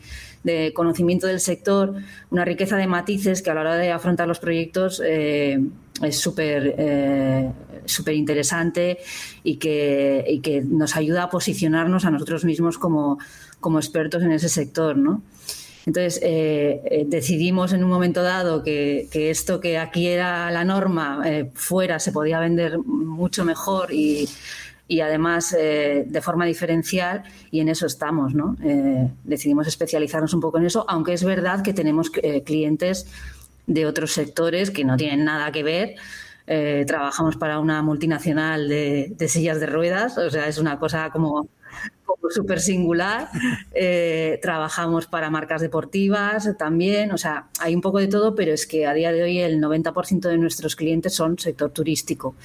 conocimiento 0.73 1.27
del 1.27 1.39
sector, 1.39 1.95
una 2.29 2.45
riqueza 2.45 2.77
de 2.77 2.87
matices 2.87 3.41
que 3.41 3.51
a 3.51 3.53
la 3.53 3.61
hora 3.61 3.75
de 3.75 3.91
afrontar 3.91 4.27
los 4.27 4.39
proyectos 4.39 5.01
eh, 5.05 5.59
es 6.01 6.17
súper 6.17 6.75
eh, 6.77 7.51
súper 7.85 8.15
interesante 8.15 8.99
y 9.43 9.57
que, 9.57 10.23
y 10.27 10.39
que 10.39 10.61
nos 10.61 10.95
ayuda 10.95 11.23
a 11.23 11.29
posicionarnos 11.29 12.05
a 12.05 12.11
nosotros 12.11 12.45
mismos 12.45 12.77
como, 12.77 13.19
como 13.59 13.79
expertos 13.79 14.23
en 14.23 14.31
ese 14.31 14.49
sector, 14.49 14.97
¿no? 14.97 15.21
Entonces, 15.85 16.19
eh, 16.21 17.05
decidimos 17.07 17.73
en 17.73 17.83
un 17.83 17.89
momento 17.89 18.21
dado 18.21 18.61
que, 18.61 19.09
esto 19.11 19.59
que 19.59 19.79
aquí 19.79 20.07
era 20.07 20.51
la 20.51 20.63
norma, 20.63 21.23
fuera 21.55 21.97
se 21.97 22.11
podía 22.11 22.39
vender 22.39 22.77
mucho 22.77 23.43
mejor 23.45 23.91
y, 23.91 24.29
además 24.99 25.51
de 25.51 26.21
forma 26.21 26.45
diferencial 26.45 27.23
y 27.49 27.61
en 27.61 27.69
eso 27.69 27.85
estamos, 27.85 28.33
¿no? 28.33 28.57
decidimos 29.23 29.67
especializarnos 29.67 30.33
un 30.33 30.41
poco 30.41 30.57
en 30.57 30.65
eso, 30.65 30.85
aunque 30.89 31.13
es 31.13 31.23
verdad 31.23 31.63
que 31.63 31.73
tenemos 31.73 32.11
clientes 32.45 33.07
de 33.67 33.85
otros 33.85 34.11
sectores 34.11 34.69
que 34.69 34.83
no 34.83 34.97
tienen 34.97 35.23
nada 35.23 35.51
que 35.51 35.63
ver. 35.63 35.95
trabajamos 36.85 37.37
para 37.37 37.59
una 37.59 37.81
multinacional 37.81 38.67
de, 38.67 39.15
sillas 39.29 39.59
de 39.59 39.67
ruedas, 39.67 40.17
o 40.17 40.29
sea, 40.29 40.47
es 40.47 40.57
una 40.57 40.77
cosa 40.77 41.09
como 41.09 41.47
súper 42.31 42.59
singular. 42.59 43.29
Eh, 43.73 44.39
trabajamos 44.41 45.07
para 45.07 45.29
marcas 45.29 45.61
deportivas 45.61 46.49
también, 46.57 47.11
o 47.11 47.17
sea, 47.17 47.49
hay 47.59 47.75
un 47.75 47.81
poco 47.81 47.99
de 47.99 48.07
todo, 48.07 48.35
pero 48.35 48.53
es 48.53 48.65
que 48.65 48.87
a 48.87 48.93
día 48.93 49.11
de 49.11 49.23
hoy 49.23 49.39
el 49.39 49.59
90% 49.61 50.21
de 50.21 50.37
nuestros 50.37 50.75
clientes 50.75 51.13
son 51.13 51.37
sector 51.37 51.71
turístico, 51.71 52.35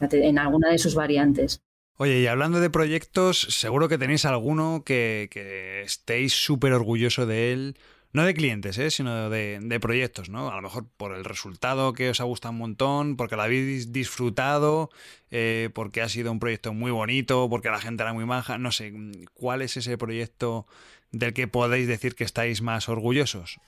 en 0.00 0.38
alguna 0.38 0.70
de 0.70 0.78
sus 0.78 0.94
variantes. 0.94 1.60
Oye, 2.02 2.18
y 2.18 2.26
hablando 2.26 2.58
de 2.58 2.68
proyectos, 2.68 3.42
seguro 3.42 3.88
que 3.88 3.96
tenéis 3.96 4.24
alguno 4.24 4.82
que, 4.84 5.28
que 5.30 5.82
estéis 5.82 6.32
súper 6.32 6.72
orgulloso 6.72 7.26
de 7.26 7.52
él 7.52 7.76
no 8.12 8.24
de 8.24 8.34
clientes, 8.34 8.76
¿eh? 8.78 8.90
sino 8.90 9.30
de, 9.30 9.78
proyectos, 9.80 10.28
¿no? 10.28 10.50
A 10.50 10.56
lo 10.56 10.62
mejor 10.62 10.88
por 10.96 11.14
el 11.14 11.24
resultado 11.24 11.92
que 11.92 12.10
os 12.10 12.20
ha 12.20 12.24
gustado 12.24 12.50
un 12.50 12.58
montón, 12.58 13.16
porque 13.16 13.36
lo 13.36 13.42
habéis 13.42 13.92
disfrutado, 13.92 14.90
eh, 15.30 15.70
porque 15.74 16.02
ha 16.02 16.08
sido 16.08 16.32
un 16.32 16.40
proyecto 16.40 16.74
muy 16.74 16.90
bonito, 16.90 17.48
porque 17.48 17.70
la 17.70 17.78
gente 17.78 18.02
era 18.02 18.12
muy 18.12 18.26
maja, 18.26 18.58
no 18.58 18.72
sé, 18.72 18.92
¿cuál 19.34 19.62
es 19.62 19.76
ese 19.76 19.96
proyecto 19.96 20.66
del 21.12 21.34
que 21.34 21.46
podéis 21.46 21.86
decir 21.86 22.16
que 22.16 22.24
estáis 22.24 22.62
más 22.62 22.88
orgullosos? 22.88 23.60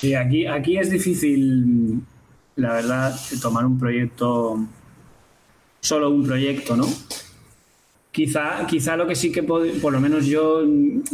Sí, 0.00 0.14
aquí, 0.14 0.46
aquí 0.46 0.78
es 0.78 0.92
difícil, 0.92 2.04
la 2.54 2.74
verdad, 2.74 3.18
tomar 3.42 3.66
un 3.66 3.80
proyecto, 3.80 4.64
solo 5.80 6.10
un 6.10 6.24
proyecto, 6.24 6.76
¿no? 6.76 6.86
Quizá, 8.14 8.64
quizá 8.68 8.96
lo 8.96 9.08
que 9.08 9.16
sí 9.16 9.32
que 9.32 9.42
por 9.42 9.92
lo 9.92 10.00
menos 10.00 10.24
yo 10.26 10.62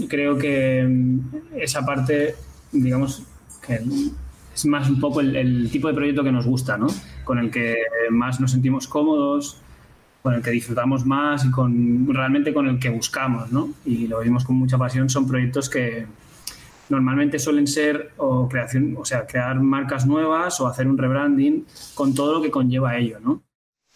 creo 0.06 0.36
que 0.36 0.86
esa 1.56 1.82
parte 1.86 2.34
digamos 2.72 3.22
que 3.66 3.80
es 4.54 4.66
más 4.66 4.90
un 4.90 5.00
poco 5.00 5.22
el, 5.22 5.70
tipo 5.70 5.88
de 5.88 5.94
proyecto 5.94 6.22
que 6.22 6.30
nos 6.30 6.46
gusta, 6.46 6.76
¿no? 6.76 6.88
Con 7.24 7.38
el 7.38 7.50
que 7.50 7.76
más 8.10 8.38
nos 8.38 8.50
sentimos 8.50 8.86
cómodos, 8.86 9.62
con 10.22 10.34
el 10.34 10.42
que 10.42 10.50
disfrutamos 10.50 11.06
más 11.06 11.42
y 11.46 11.50
con 11.50 12.06
realmente 12.12 12.52
con 12.52 12.68
el 12.68 12.78
que 12.78 12.90
buscamos, 12.90 13.50
¿no? 13.50 13.70
Y 13.86 14.06
lo 14.06 14.20
vimos 14.20 14.44
con 14.44 14.56
mucha 14.56 14.76
pasión, 14.76 15.08
son 15.08 15.26
proyectos 15.26 15.70
que 15.70 16.06
normalmente 16.90 17.38
suelen 17.38 17.66
ser 17.66 18.10
o 18.18 18.46
creación, 18.46 18.96
o 18.98 19.06
sea, 19.06 19.26
crear 19.26 19.58
marcas 19.60 20.06
nuevas 20.06 20.60
o 20.60 20.66
hacer 20.66 20.86
un 20.86 20.98
rebranding 20.98 21.64
con 21.94 22.14
todo 22.14 22.34
lo 22.34 22.42
que 22.42 22.50
conlleva 22.50 22.98
ello, 22.98 23.20
¿no? 23.20 23.42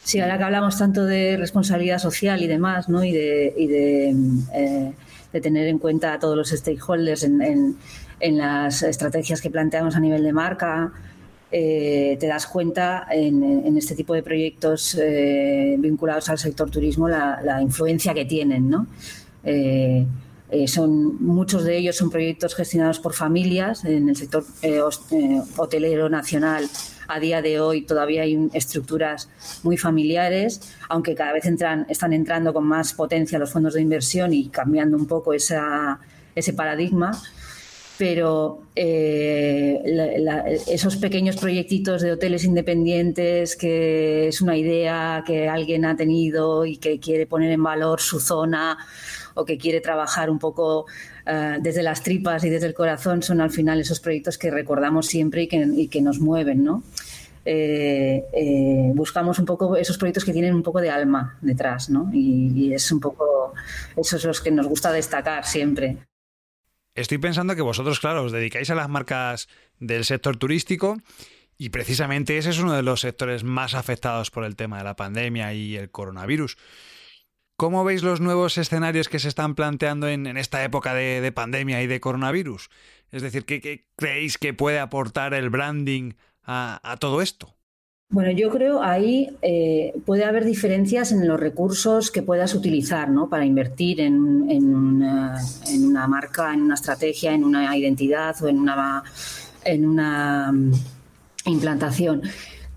Sí, 0.04 0.20
ahora 0.20 0.38
que 0.38 0.44
hablamos 0.44 0.78
tanto 0.78 1.04
de 1.04 1.36
responsabilidad 1.36 1.98
social 1.98 2.40
y 2.42 2.46
demás, 2.46 2.88
¿no? 2.88 3.02
Y 3.02 3.12
de, 3.12 3.54
y 3.56 3.66
de, 3.66 4.14
eh, 4.54 5.40
tener 5.40 5.66
en 5.66 5.78
cuenta 5.78 6.12
a 6.12 6.18
todos 6.20 6.36
los 6.36 6.50
stakeholders 6.50 7.24
en 7.24 7.76
en 8.20 8.38
las 8.38 8.82
estrategias 8.82 9.40
que 9.40 9.50
planteamos 9.50 9.96
a 9.96 10.00
nivel 10.00 10.22
de 10.22 10.32
marca, 10.32 10.92
eh, 11.50 12.16
te 12.18 12.26
das 12.26 12.46
cuenta 12.46 13.06
en, 13.10 13.76
este 13.76 13.94
tipo 13.94 14.14
de 14.14 14.22
proyectos 14.22 14.96
eh, 15.00 15.76
vinculados 15.78 16.28
al 16.30 16.38
sector 16.38 16.70
turismo 16.70 17.08
la, 17.08 17.60
influencia 17.60 18.14
que 18.14 18.24
tienen, 18.24 18.70
¿no? 18.70 18.86
Eh, 20.54 20.68
son, 20.68 21.20
muchos 21.20 21.64
de 21.64 21.76
ellos 21.76 21.96
son 21.96 22.10
proyectos 22.10 22.54
gestionados 22.54 23.00
por 23.00 23.12
familias 23.12 23.84
en 23.84 24.08
el 24.08 24.14
sector 24.14 24.44
hotelero 25.56 26.08
nacional. 26.08 26.68
A 27.08 27.18
día 27.18 27.42
de 27.42 27.58
hoy 27.58 27.82
todavía 27.82 28.22
hay 28.22 28.48
estructuras 28.52 29.28
muy 29.64 29.76
familiares, 29.76 30.60
aunque 30.88 31.16
cada 31.16 31.32
vez 31.32 31.44
entran, 31.46 31.86
están 31.88 32.12
entrando 32.12 32.54
con 32.54 32.64
más 32.66 32.92
potencia 32.92 33.36
los 33.40 33.50
fondos 33.50 33.74
de 33.74 33.82
inversión 33.82 34.32
y 34.32 34.48
cambiando 34.48 34.96
un 34.96 35.06
poco 35.06 35.34
ese 35.34 35.56
paradigma 36.56 37.20
pero 37.96 38.62
eh, 38.74 39.80
esos 40.66 40.96
pequeños 40.96 41.36
proyectitos 41.36 42.02
de 42.02 42.12
hoteles 42.12 42.44
independientes, 42.44 43.54
que 43.54 44.28
es 44.28 44.40
una 44.40 44.56
idea 44.56 45.22
que 45.24 45.48
alguien 45.48 45.84
ha 45.84 45.96
tenido 45.96 46.66
y 46.66 46.78
que 46.78 46.98
quiere 46.98 47.26
poner 47.26 47.52
en 47.52 47.62
valor 47.62 48.00
su 48.00 48.18
zona 48.18 48.78
o 49.34 49.44
que 49.44 49.58
quiere 49.58 49.80
trabajar 49.80 50.30
un 50.30 50.38
poco 50.38 50.86
eh, 51.26 51.58
desde 51.60 51.82
las 51.82 52.02
tripas 52.02 52.44
y 52.44 52.50
desde 52.50 52.66
el 52.66 52.74
corazón, 52.74 53.22
son 53.22 53.40
al 53.40 53.50
final 53.50 53.80
esos 53.80 54.00
proyectos 54.00 54.38
que 54.38 54.50
recordamos 54.50 55.06
siempre 55.06 55.42
y 55.42 55.88
que, 55.88 56.00
nos 56.00 56.20
mueven, 56.20 56.64
¿no? 56.64 56.82
Eh, 57.46 58.22
buscamos 58.94 59.38
un 59.38 59.44
poco 59.44 59.76
esos 59.76 59.98
proyectos 59.98 60.24
que 60.24 60.32
tienen 60.32 60.54
un 60.54 60.62
poco 60.62 60.80
de 60.80 60.90
alma 60.90 61.38
detrás, 61.42 61.90
¿no? 61.90 62.10
Y, 62.12 62.52
y 62.54 62.74
es 62.74 62.90
un 62.90 63.00
poco 63.00 63.52
esos 63.96 64.24
los 64.24 64.40
que 64.40 64.50
nos 64.50 64.66
gusta 64.66 64.92
destacar 64.92 65.44
siempre. 65.44 65.98
Estoy 66.94 67.18
pensando 67.18 67.56
que 67.56 67.62
vosotros, 67.62 67.98
claro, 67.98 68.22
os 68.22 68.32
dedicáis 68.32 68.70
a 68.70 68.76
las 68.76 68.88
marcas 68.88 69.48
del 69.80 70.04
sector 70.04 70.36
turístico 70.36 70.98
y 71.58 71.70
precisamente 71.70 72.38
ese 72.38 72.50
es 72.50 72.58
uno 72.58 72.72
de 72.72 72.82
los 72.82 73.00
sectores 73.00 73.44
más 73.44 73.74
afectados 73.74 74.30
por 74.30 74.44
el 74.44 74.54
tema 74.56 74.78
de 74.78 74.84
la 74.84 74.96
pandemia 74.96 75.54
y 75.54 75.76
el 75.76 75.90
coronavirus. 75.90 76.56
¿Cómo 77.56 77.84
veis 77.84 78.02
los 78.02 78.20
nuevos 78.20 78.58
escenarios 78.58 79.08
que 79.08 79.18
se 79.18 79.28
están 79.28 79.54
planteando 79.54 80.08
en, 80.08 80.26
esta 80.36 80.64
época 80.64 80.94
de, 80.94 81.32
pandemia 81.32 81.82
y 81.82 81.86
de 81.86 82.00
coronavirus? 82.00 82.68
Es 83.10 83.22
decir, 83.22 83.44
¿qué, 83.44 83.86
creéis 83.96 84.38
que 84.38 84.54
puede 84.54 84.80
aportar 84.80 85.34
el 85.34 85.50
branding 85.50 86.14
a 86.44 86.96
todo 86.98 87.22
esto? 87.22 87.54
Bueno, 88.14 88.30
yo 88.30 88.48
creo 88.50 88.80
ahí 88.80 89.28
eh, 89.42 89.92
puede 90.06 90.24
haber 90.24 90.44
diferencias 90.44 91.10
en 91.10 91.26
los 91.26 91.40
recursos 91.40 92.12
que 92.12 92.22
puedas 92.22 92.54
utilizar 92.54 93.08
¿no? 93.08 93.28
para 93.28 93.44
invertir 93.44 94.00
en, 94.00 94.14
una, 94.14 95.40
marca, 96.06 96.54
en 96.54 96.62
una 96.62 96.74
estrategia, 96.74 97.34
en 97.34 97.42
una 97.42 97.76
identidad 97.76 98.40
o 98.40 98.46
en 98.46 98.60
una, 98.60 99.02
en 99.64 99.88
una 99.88 100.52
mm, 100.52 100.72
implantación. 101.46 102.22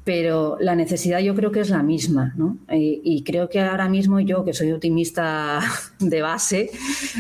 Pero 0.07 0.55
la 0.61 0.73
necesidad 0.73 1.19
yo 1.19 1.35
creo 1.35 1.51
que 1.51 1.59
es 1.59 1.69
la 1.69 1.83
misma. 1.83 2.33
¿no? 2.37 2.59
Y, 2.71 3.25
creo 3.25 3.49
que 3.49 3.59
ahora 3.59 3.89
mismo 3.89 4.21
yo, 4.21 4.45
que 4.45 4.53
soy 4.53 4.71
optimista 4.71 5.59
de 5.99 6.21
base, 6.21 6.71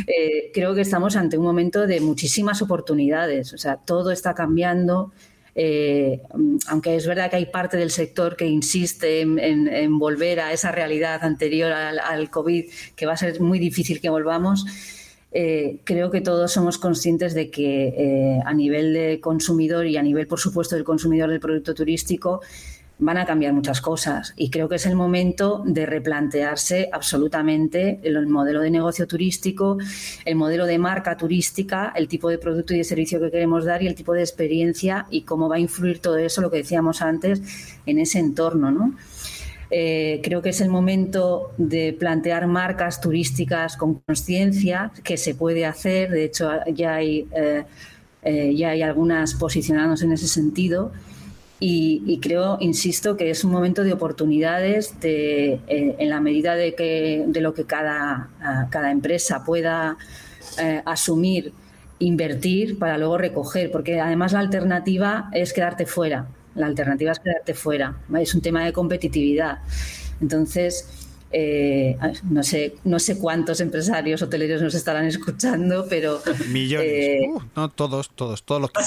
eh, 0.07 0.51
creo 0.53 0.73
que 0.73 0.79
estamos 0.79 1.17
ante 1.17 1.37
un 1.37 1.43
momento 1.43 1.85
de 1.85 1.99
muchísimas 1.99 2.61
oportunidades. 2.61 3.51
O 3.51 3.57
sea, 3.57 3.75
todo 3.75 4.11
está 4.11 4.33
cambiando 4.33 5.11
eh, 5.59 6.21
aunque 6.67 6.95
es 6.95 7.05
verdad 7.07 7.29
que 7.29 7.35
hay 7.35 7.47
parte 7.47 7.75
del 7.75 7.89
sector 7.89 8.37
que 8.37 8.45
insiste 8.45 9.21
en, 9.21 9.99
volver 9.99 10.39
a 10.39 10.53
esa 10.53 10.71
realidad 10.71 11.23
anterior 11.23 11.73
al, 11.73 12.29
COVID, 12.29 12.65
que 12.95 13.05
va 13.05 13.13
a 13.13 13.17
ser 13.17 13.41
muy 13.41 13.57
difícil 13.59 13.99
que 13.99 14.09
volvamos, 14.09 14.65
eh, 15.31 15.79
creo 15.83 16.09
que 16.09 16.21
todos 16.21 16.51
somos 16.51 16.77
conscientes 16.77 17.33
de 17.33 17.49
que 17.49 17.87
eh, 17.87 18.39
a 18.45 18.53
nivel 18.53 18.93
de 18.93 19.19
consumidor 19.19 19.87
y 19.87 19.97
a 19.97 20.03
nivel, 20.03 20.27
por 20.27 20.39
supuesto, 20.39 20.75
del 20.75 20.85
consumidor 20.85 21.29
del 21.29 21.39
producto 21.39 21.73
turístico, 21.73 22.41
van 22.99 23.17
a 23.17 23.25
cambiar 23.25 23.53
muchas 23.53 23.81
cosas. 23.81 24.33
Y 24.37 24.49
creo 24.49 24.67
que 24.67 24.75
es 24.75 24.85
el 24.85 24.95
momento 24.95 25.63
de 25.65 25.85
replantearse 25.85 26.89
absolutamente 26.91 27.99
el 28.03 28.27
modelo 28.27 28.61
de 28.61 28.71
negocio 28.71 29.07
turístico, 29.07 29.77
el 30.25 30.35
modelo 30.35 30.65
de 30.65 30.79
marca 30.79 31.15
turística, 31.15 31.93
el 31.95 32.07
tipo 32.07 32.29
de 32.29 32.37
producto 32.37 32.73
y 32.73 32.77
de 32.77 32.83
servicio 32.83 33.19
que 33.19 33.31
queremos 33.31 33.65
dar 33.65 33.83
y 33.83 33.87
el 33.87 33.95
tipo 33.95 34.13
de 34.13 34.21
experiencia 34.21 35.05
y 35.09 35.21
cómo 35.21 35.47
va 35.47 35.57
a 35.57 35.59
influir 35.59 35.99
todo 35.99 36.17
eso, 36.17 36.41
lo 36.41 36.49
que 36.49 36.57
decíamos 36.57 37.01
antes, 37.01 37.41
en 37.85 37.99
ese 37.99 38.19
entorno, 38.19 38.71
¿no? 38.71 38.95
Eh, 39.69 40.21
creo 40.23 40.41
que 40.41 40.49
es 40.49 40.61
el 40.61 40.69
momento 40.69 41.51
de 41.57 41.93
plantear 41.97 42.47
marcas 42.47 43.01
turísticas 43.01 43.75
con 43.75 43.95
conciencia, 43.95 44.91
que 45.03 45.17
se 45.17 45.35
puede 45.35 45.65
hacer, 45.65 46.09
de 46.09 46.23
hecho 46.23 46.49
ya 46.73 46.95
hay, 46.95 47.27
eh, 47.35 47.65
eh, 48.23 48.55
ya 48.55 48.69
hay 48.69 48.81
algunas 48.81 49.33
posicionadas 49.33 50.01
en 50.03 50.13
ese 50.13 50.27
sentido 50.27 50.93
Y, 51.59 52.19
creo, 52.21 52.57
insisto, 52.59 53.17
que 53.17 53.31
es 53.31 53.43
un 53.43 53.51
momento 53.51 53.83
de 53.83 53.91
oportunidades 53.91 54.99
de, 54.99 55.53
eh, 55.67 55.95
en 55.97 56.09
la 56.09 56.21
medida 56.21 56.53
de, 56.55 56.75
que, 56.75 57.23
de 57.25 57.41
lo 57.41 57.55
que 57.55 57.65
cada, 57.65 58.29
cada 58.69 58.91
empresa 58.91 59.43
pueda 59.43 59.97
eh, 60.59 60.83
asumir, 60.85 61.53
invertir 61.97 62.77
para 62.77 62.99
luego 62.99 63.17
recoger, 63.17 63.71
porque 63.71 63.99
además 63.99 64.33
la 64.33 64.39
alternativa 64.39 65.29
es 65.33 65.51
quedarte 65.51 65.87
fuera. 65.87 66.27
La 66.53 66.67
alternativa 66.67 67.11
es 67.11 67.19
quedarte 67.19 67.55
fuera. 67.55 67.97
Es 68.19 68.35
un 68.35 68.41
tema 68.41 68.63
de 68.63 68.71
competitividad. 68.71 69.59
Entonces, 70.21 71.06
eh, 71.29 71.97
no 72.23 72.41
sé 72.41 72.75
no 72.85 72.99
sé 72.99 73.19
cuántos 73.19 73.59
empresarios 73.59 74.21
hoteleros 74.21 74.61
nos 74.61 74.75
estarán 74.75 75.05
escuchando, 75.05 75.85
pero 75.89 76.21
millones, 76.51 76.87
eh, 76.87 77.27
uh, 77.27 77.41
no 77.53 77.69
todos, 77.69 78.09
todos, 78.11 78.43
todos 78.43 78.61
los 78.61 78.71
que 78.71 78.81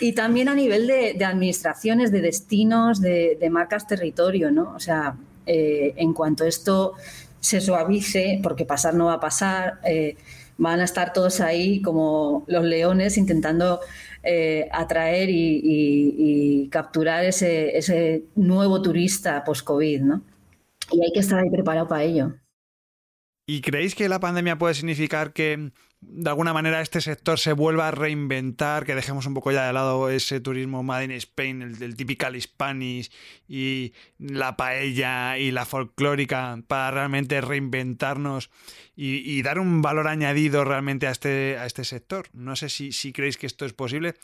y, 0.00 0.12
también 0.12 0.48
a 0.48 0.54
nivel 0.54 0.86
de, 0.86 1.24
administraciones, 1.24 2.12
de 2.12 2.20
destinos, 2.20 3.00
de, 3.00 3.48
marcas 3.50 3.88
territorio, 3.88 4.52
¿no? 4.52 4.72
O 4.76 4.78
sea, 4.78 5.16
eh, 5.46 5.94
en 5.96 6.12
cuanto 6.12 6.44
esto 6.44 6.92
se 7.40 7.60
suavice, 7.60 8.38
porque 8.42 8.64
pasar 8.64 8.94
no 8.94 9.06
va 9.06 9.14
a 9.14 9.20
pasar, 9.20 9.80
van 10.58 10.80
a 10.80 10.84
estar 10.84 11.12
todos 11.12 11.40
ahí 11.40 11.80
como 11.82 12.44
los 12.46 12.64
leones 12.64 13.16
intentando 13.18 13.80
atraer 14.72 15.28
y, 15.30 16.68
capturar 16.70 17.24
ese, 17.24 17.76
ese 17.76 18.24
nuevo 18.34 18.80
turista 18.82 19.42
post-COVID, 19.44 20.02
¿no? 20.02 20.22
Y 20.90 21.02
hay 21.02 21.12
que 21.12 21.20
estar 21.20 21.38
ahí 21.38 21.50
preparado 21.50 21.88
para 21.88 22.04
ello. 22.04 22.34
¿Y 23.48 23.60
creéis 23.60 23.94
que 23.94 24.08
la 24.08 24.18
pandemia 24.18 24.58
puede 24.58 24.74
significar 24.74 25.32
que 25.32 25.70
de 26.00 26.30
alguna 26.30 26.52
manera 26.52 26.80
este 26.80 27.00
sector 27.00 27.38
se 27.38 27.52
vuelva 27.52 27.88
a 27.88 27.90
reinventar, 27.90 28.84
que 28.84 28.94
dejemos 28.94 29.26
un 29.26 29.34
poco 29.34 29.50
ya 29.50 29.66
de 29.66 29.72
lado 29.72 30.10
ese 30.10 30.40
turismo 30.40 30.82
made 30.82 31.04
in 31.04 31.10
Spain, 31.12 31.62
el 31.62 31.78
del 31.78 31.96
typical 31.96 32.36
y 33.48 33.92
la 34.18 34.56
paella 34.56 35.38
y 35.38 35.50
la 35.50 35.64
folclórica 35.64 36.60
para 36.66 36.90
realmente 36.90 37.40
reinventarnos 37.40 38.50
y, 38.94 39.42
dar 39.42 39.58
un 39.58 39.82
valor 39.82 40.08
añadido 40.08 40.64
realmente 40.64 41.06
a 41.06 41.10
este, 41.10 41.56
a 41.58 41.66
este 41.66 41.84
sector? 41.84 42.28
No 42.32 42.56
sé 42.56 42.68
si, 42.68 42.92
si 42.92 43.12
creéis 43.12 43.36
que 43.36 43.46
esto 43.46 43.64
es 43.64 43.72
posible. 43.72 44.14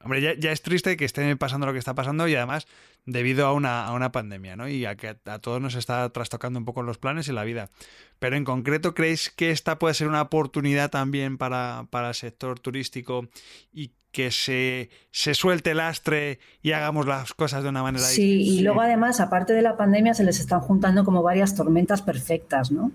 Hombre, 0.00 0.38
ya, 0.38 0.52
es 0.52 0.62
triste 0.62 0.96
que 0.96 1.04
esté 1.04 1.36
pasando 1.36 1.66
lo 1.66 1.72
que 1.72 1.80
está 1.80 1.94
pasando 1.94 2.28
y 2.28 2.34
además 2.36 2.68
debido 3.04 3.46
a 3.46 3.52
una, 3.52 3.84
a 3.84 3.92
una 3.92 4.12
pandemia, 4.12 4.54
¿no? 4.54 4.68
Y 4.68 4.84
a 4.84 4.94
que 4.94 5.16
a, 5.24 5.38
todos 5.40 5.60
nos 5.60 5.74
está 5.74 6.08
trastocando 6.10 6.58
un 6.58 6.64
poco 6.64 6.82
los 6.82 6.98
planes 6.98 7.26
y 7.28 7.32
la 7.32 7.42
vida. 7.42 7.70
Pero 8.20 8.36
en 8.36 8.44
concreto, 8.44 8.94
¿creéis 8.94 9.30
que 9.30 9.50
esta 9.50 9.78
puede 9.78 9.94
ser 9.94 10.06
una 10.06 10.22
oportunidad 10.22 10.90
también 10.90 11.36
para, 11.36 11.86
para 11.90 12.08
el 12.08 12.14
sector 12.14 12.60
turístico 12.60 13.28
y 13.72 13.90
que 14.12 14.30
se, 14.30 14.90
se 15.10 15.34
suelte 15.34 15.72
el 15.72 15.78
lastre 15.78 16.38
y 16.62 16.72
hagamos 16.72 17.06
las 17.06 17.34
cosas 17.34 17.62
de 17.62 17.68
una 17.68 17.82
manera 17.82 18.04
Sí, 18.04 18.40
y 18.40 18.60
luego 18.62 18.80
además, 18.80 19.20
aparte 19.20 19.52
de 19.52 19.62
la 19.62 19.76
pandemia, 19.76 20.14
se 20.14 20.24
les 20.24 20.40
están 20.40 20.60
juntando 20.60 21.04
como 21.04 21.22
varias 21.22 21.54
tormentas 21.54 22.02
perfectas, 22.02 22.70
¿no? 22.70 22.92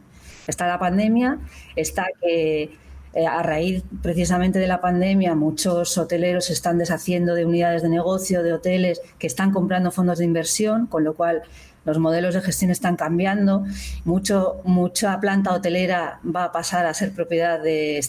Está 0.47 0.67
la 0.67 0.79
pandemia, 0.79 1.39
está 1.75 2.07
que 2.21 2.63
eh, 2.63 2.77
a 3.15 3.43
raíz 3.43 3.83
precisamente 4.01 4.57
de 4.57 4.67
la 4.67 4.81
pandemia, 4.81 5.35
muchos 5.35 5.97
hoteleros 5.97 6.45
se 6.45 6.53
están 6.53 6.79
deshaciendo 6.79 7.35
de 7.35 7.45
unidades 7.45 7.83
de 7.83 7.89
negocio, 7.89 8.41
de 8.41 8.53
hoteles 8.53 9.01
que 9.19 9.27
están 9.27 9.51
comprando 9.51 9.91
fondos 9.91 10.17
de 10.17 10.25
inversión, 10.25 10.87
con 10.87 11.03
lo 11.03 11.13
cual 11.13 11.43
los 11.85 11.99
modelos 11.99 12.33
de 12.33 12.41
gestión 12.41 12.71
están 12.71 12.95
cambiando. 12.95 13.65
Mucho, 14.03 14.61
mucha 14.63 15.19
planta 15.19 15.53
hotelera 15.53 16.19
va 16.23 16.45
a 16.45 16.51
pasar 16.51 16.85
a 16.87 16.93
ser 16.93 17.11
propiedad 17.11 17.61
de, 17.61 18.01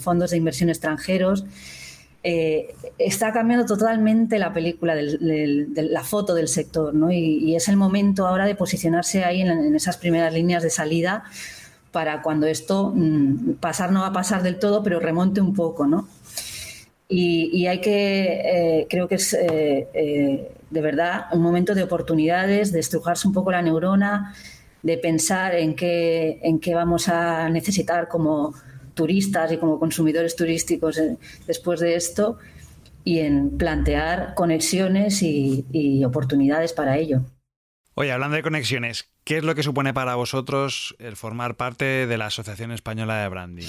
fondos 0.00 0.30
de 0.30 0.36
inversión 0.36 0.68
extranjeros. 0.68 1.44
Eh, 2.22 2.74
está 2.98 3.32
cambiando 3.32 3.66
totalmente 3.66 4.38
la 4.38 4.52
película, 4.52 4.94
de 4.94 5.88
la 5.90 6.04
foto 6.04 6.34
del 6.34 6.48
sector, 6.48 6.94
¿no? 6.94 7.10
y, 7.10 7.54
es 7.56 7.68
el 7.68 7.76
momento 7.76 8.26
ahora 8.26 8.46
de 8.46 8.54
posicionarse 8.54 9.24
ahí 9.24 9.42
en 9.42 9.74
esas 9.74 9.96
primeras 9.96 10.32
líneas 10.32 10.62
de 10.62 10.70
salida 10.70 11.24
para 11.94 12.22
cuando 12.22 12.48
esto 12.48 12.92
mm, 12.92 13.54
pasar 13.60 13.92
no 13.92 14.00
va 14.00 14.08
a 14.08 14.12
pasar 14.12 14.42
del 14.42 14.58
todo, 14.58 14.82
pero 14.82 14.98
remonte 14.98 15.40
un 15.40 15.54
poco, 15.54 15.86
¿no? 15.86 16.08
Y, 17.08 17.66
hay 17.68 17.80
que, 17.80 18.80
eh, 18.80 18.86
creo 18.90 19.06
que 19.06 19.14
es 19.14 19.32
eh, 19.34 19.88
eh, 19.94 20.52
de 20.70 20.80
verdad 20.80 21.26
un 21.32 21.42
momento 21.42 21.74
de 21.76 21.84
oportunidades, 21.84 22.72
de 22.72 22.80
estrujarse 22.80 23.28
un 23.28 23.34
poco 23.34 23.52
la 23.52 23.62
neurona, 23.62 24.34
de 24.82 24.98
pensar 24.98 25.54
en 25.54 25.76
qué, 25.76 26.40
en 26.42 26.58
qué 26.58 26.74
vamos 26.74 27.08
a 27.08 27.48
necesitar 27.48 28.08
como 28.08 28.54
turistas 28.94 29.52
y 29.52 29.58
como 29.58 29.78
consumidores 29.78 30.34
turísticos 30.34 31.00
después 31.46 31.78
de 31.78 31.94
esto 31.94 32.38
y 33.04 33.20
en 33.20 33.56
plantear 33.56 34.34
conexiones 34.34 35.22
y 35.22 36.04
oportunidades 36.04 36.72
para 36.72 36.96
ello. 36.96 37.22
Oye, 37.96 38.10
hablando 38.10 38.34
de 38.34 38.42
conexiones, 38.42 39.08
¿qué 39.22 39.36
es 39.36 39.44
lo 39.44 39.54
que 39.54 39.62
supone 39.62 39.94
para 39.94 40.16
vosotros 40.16 40.96
el 40.98 41.14
formar 41.14 41.54
parte 41.54 42.08
de 42.08 42.18
la 42.18 42.26
Asociación 42.26 42.72
Española 42.72 43.22
de 43.22 43.28
Branding? 43.28 43.68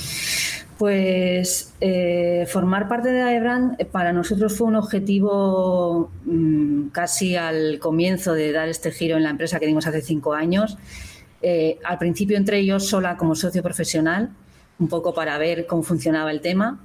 Pues 0.79 1.75
eh, 1.79 2.47
formar 2.51 2.88
parte 2.88 3.09
de 3.09 3.21
AEBRAND 3.21 3.75
eh, 3.79 3.85
para 3.85 4.13
nosotros 4.13 4.57
fue 4.57 4.65
un 4.65 4.77
objetivo 4.77 6.09
mm, 6.25 6.88
casi 6.88 7.35
al 7.35 7.77
comienzo 7.77 8.33
de 8.33 8.51
dar 8.51 8.67
este 8.67 8.89
giro 8.89 9.15
en 9.15 9.23
la 9.23 9.29
empresa 9.29 9.59
que 9.59 9.67
dimos 9.67 9.85
hace 9.85 10.01
cinco 10.01 10.33
años. 10.33 10.75
Eh, 11.43 11.77
al 11.83 11.99
principio 11.99 12.35
entré 12.35 12.65
yo 12.65 12.79
sola 12.79 13.17
como 13.17 13.35
socio 13.35 13.61
profesional, 13.61 14.31
un 14.79 14.88
poco 14.88 15.13
para 15.13 15.38
ver 15.38 15.67
cómo 15.67 15.83
funcionaba 15.83 16.31
el 16.31 16.41
tema. 16.41 16.83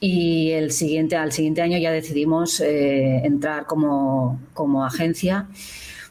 Y 0.00 0.50
el 0.50 0.72
siguiente, 0.72 1.14
al 1.14 1.30
siguiente 1.30 1.62
año 1.62 1.78
ya 1.78 1.92
decidimos 1.92 2.60
entrar 2.60 3.64
como, 3.64 4.40
como 4.52 4.84
agencia 4.84 5.46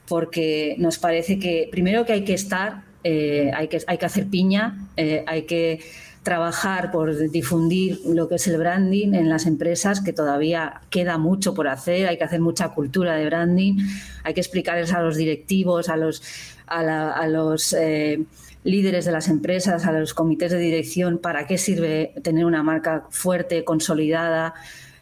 porque 0.07 0.75
nos 0.79 0.97
parece 0.97 1.39
que 1.39 1.67
primero 1.71 2.05
que 2.05 2.13
hay 2.13 2.23
que 2.23 2.33
estar, 2.33 2.83
eh, 3.03 3.51
hay, 3.53 3.67
que, 3.67 3.81
hay 3.87 3.97
que 3.97 4.05
hacer 4.05 4.27
piña, 4.27 4.87
eh, 4.97 5.23
hay 5.27 5.43
que 5.43 5.79
trabajar 6.23 6.91
por 6.91 7.29
difundir 7.31 7.99
lo 8.05 8.29
que 8.29 8.35
es 8.35 8.47
el 8.47 8.57
branding 8.57 9.13
en 9.13 9.27
las 9.27 9.45
empresas, 9.45 9.99
que 9.99 10.13
todavía 10.13 10.81
queda 10.89 11.17
mucho 11.17 11.53
por 11.53 11.67
hacer, 11.67 12.07
hay 12.07 12.17
que 12.17 12.23
hacer 12.23 12.39
mucha 12.39 12.69
cultura 12.69 13.15
de 13.15 13.25
branding, 13.25 13.75
hay 14.23 14.33
que 14.33 14.39
explicarles 14.39 14.93
a 14.93 15.01
los 15.01 15.17
directivos, 15.17 15.89
a 15.89 15.97
los, 15.97 16.23
a, 16.65 17.27
los 17.27 17.73
eh, 17.73 18.23
líderes 18.63 19.03
de 19.03 19.11
las 19.11 19.27
empresas, 19.27 19.85
a 19.85 19.91
los 19.91 20.13
comités 20.13 20.51
de 20.53 20.59
dirección, 20.59 21.17
para 21.17 21.45
qué 21.45 21.57
sirve 21.57 22.13
tener 22.23 22.45
una 22.45 22.63
marca 22.63 23.05
fuerte, 23.09 23.63
consolidada, 23.63 24.53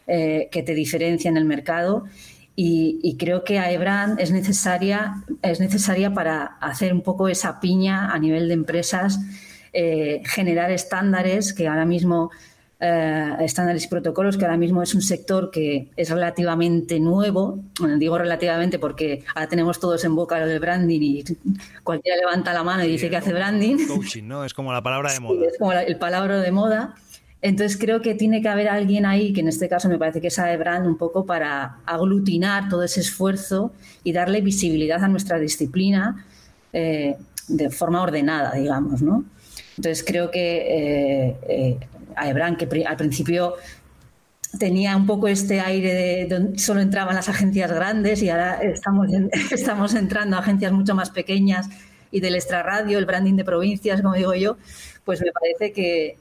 que 0.04 0.62
te 0.66 0.74
diferencia 0.74 1.30
en 1.30 1.38
el 1.38 1.46
mercado 1.46 2.04
y, 2.54 3.16
creo 3.18 3.44
que 3.44 3.58
AEBRAND 3.58 4.20
es 4.20 4.30
necesaria, 4.30 5.22
es 5.42 5.60
necesaria 5.60 6.12
para 6.12 6.58
hacer 6.60 6.92
un 6.92 7.02
poco 7.02 7.28
esa 7.28 7.60
piña 7.60 8.12
a 8.12 8.18
nivel 8.18 8.48
de 8.48 8.54
empresas, 8.54 9.20
eh, 9.72 10.22
generar 10.26 10.70
estándares 10.70 11.54
que 11.54 11.66
ahora 11.66 11.86
mismo, 11.86 12.30
eh, 12.78 13.36
estándares 13.40 13.84
y 13.86 13.88
protocolos, 13.88 14.36
que 14.36 14.44
ahora 14.44 14.58
mismo 14.58 14.82
es 14.82 14.94
un 14.94 15.00
sector 15.00 15.50
que 15.50 15.88
es 15.96 16.10
relativamente 16.10 17.00
nuevo. 17.00 17.58
digo 17.96 18.18
relativamente 18.18 18.78
porque 18.78 19.24
ahora 19.34 19.48
tenemos 19.48 19.80
todos 19.80 20.04
en 20.04 20.14
boca 20.14 20.38
lo 20.38 20.46
del 20.46 20.60
branding 20.60 21.00
y 21.00 21.24
cualquiera 21.82 22.18
levanta 22.18 22.52
la 22.52 22.62
mano 22.62 22.84
y 22.84 22.88
dice 22.88 23.08
que 23.08 23.16
hace 23.16 23.32
branding. 23.32 23.86
Coaching, 23.86 24.24
¿no? 24.28 24.44
Es 24.44 24.52
como 24.52 24.74
la 24.74 24.82
palabra 24.82 25.10
de 25.10 25.20
moda. 25.20 25.46
es 25.46 25.58
como 25.58 25.72
el 25.72 25.96
palabra 25.96 26.40
de 26.40 26.52
moda. 26.52 26.94
Entonces 27.42 27.76
creo 27.76 28.00
que 28.00 28.14
tiene 28.14 28.40
que 28.40 28.48
haber 28.48 28.68
alguien 28.68 29.04
ahí, 29.04 29.32
que 29.32 29.40
en 29.40 29.48
este 29.48 29.68
caso 29.68 29.88
me 29.88 29.98
parece 29.98 30.20
que 30.20 30.28
es 30.28 30.38
Brand, 30.38 30.86
un 30.86 30.96
poco 30.96 31.26
para 31.26 31.78
aglutinar 31.84 32.68
todo 32.68 32.84
ese 32.84 33.00
esfuerzo 33.00 33.72
y 34.04 34.12
darle 34.12 34.40
visibilidad 34.40 35.02
a 35.02 35.08
nuestra 35.08 35.40
disciplina 35.40 36.24
eh, 36.72 37.16
de 37.48 37.70
forma 37.70 38.00
ordenada, 38.00 38.54
digamos, 38.54 39.02
¿no? 39.02 39.24
Entonces 39.76 40.04
creo 40.06 40.30
que 40.30 40.56
eh, 40.68 41.36
eh 41.48 41.78
que 42.58 42.84
al 42.86 42.96
principio 42.96 43.54
tenía 44.58 44.96
un 44.96 45.06
poco 45.06 45.28
este 45.28 45.60
aire 45.60 45.94
de 45.94 46.26
donde 46.26 46.58
solo 46.58 46.80
entraban 46.80 47.14
las 47.14 47.30
agencias 47.30 47.72
grandes 47.72 48.22
y 48.22 48.28
ahora 48.28 48.60
estamos, 48.62 49.08
estamos 49.50 49.94
entrando 49.94 50.36
a 50.36 50.40
agencias 50.40 50.72
mucho 50.72 50.94
más 50.94 51.10
pequeñas 51.10 51.68
y 52.10 52.20
del 52.20 52.34
extrarradio, 52.34 52.98
el 52.98 53.06
branding 53.06 53.34
de 53.34 53.44
provincias, 53.44 54.02
como 54.02 54.14
digo 54.14 54.34
yo, 54.34 54.58
pues 55.04 55.22
me 55.22 55.32
parece 55.32 55.72
que 55.72 56.18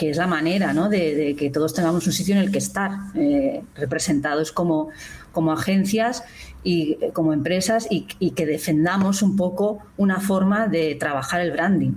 es 0.00 0.16
la 0.16 0.26
manera 0.26 0.72
¿no? 0.72 0.88
de, 0.88 1.34
que 1.38 1.50
todos 1.50 1.74
tengamos 1.74 2.06
un 2.06 2.12
sitio 2.12 2.34
en 2.34 2.40
el 2.40 2.52
que 2.52 2.58
estar, 2.58 2.92
eh, 3.14 3.62
representados 3.74 4.52
como, 4.52 4.90
como 5.32 5.52
agencias 5.52 6.24
y 6.62 6.98
eh, 7.00 7.12
como 7.12 7.32
empresas 7.32 7.86
y, 7.90 8.06
que 8.30 8.46
defendamos 8.46 9.22
un 9.22 9.36
poco 9.36 9.78
una 9.96 10.20
forma 10.20 10.68
de 10.68 10.94
trabajar 10.94 11.40
el 11.40 11.52
branding. 11.52 11.94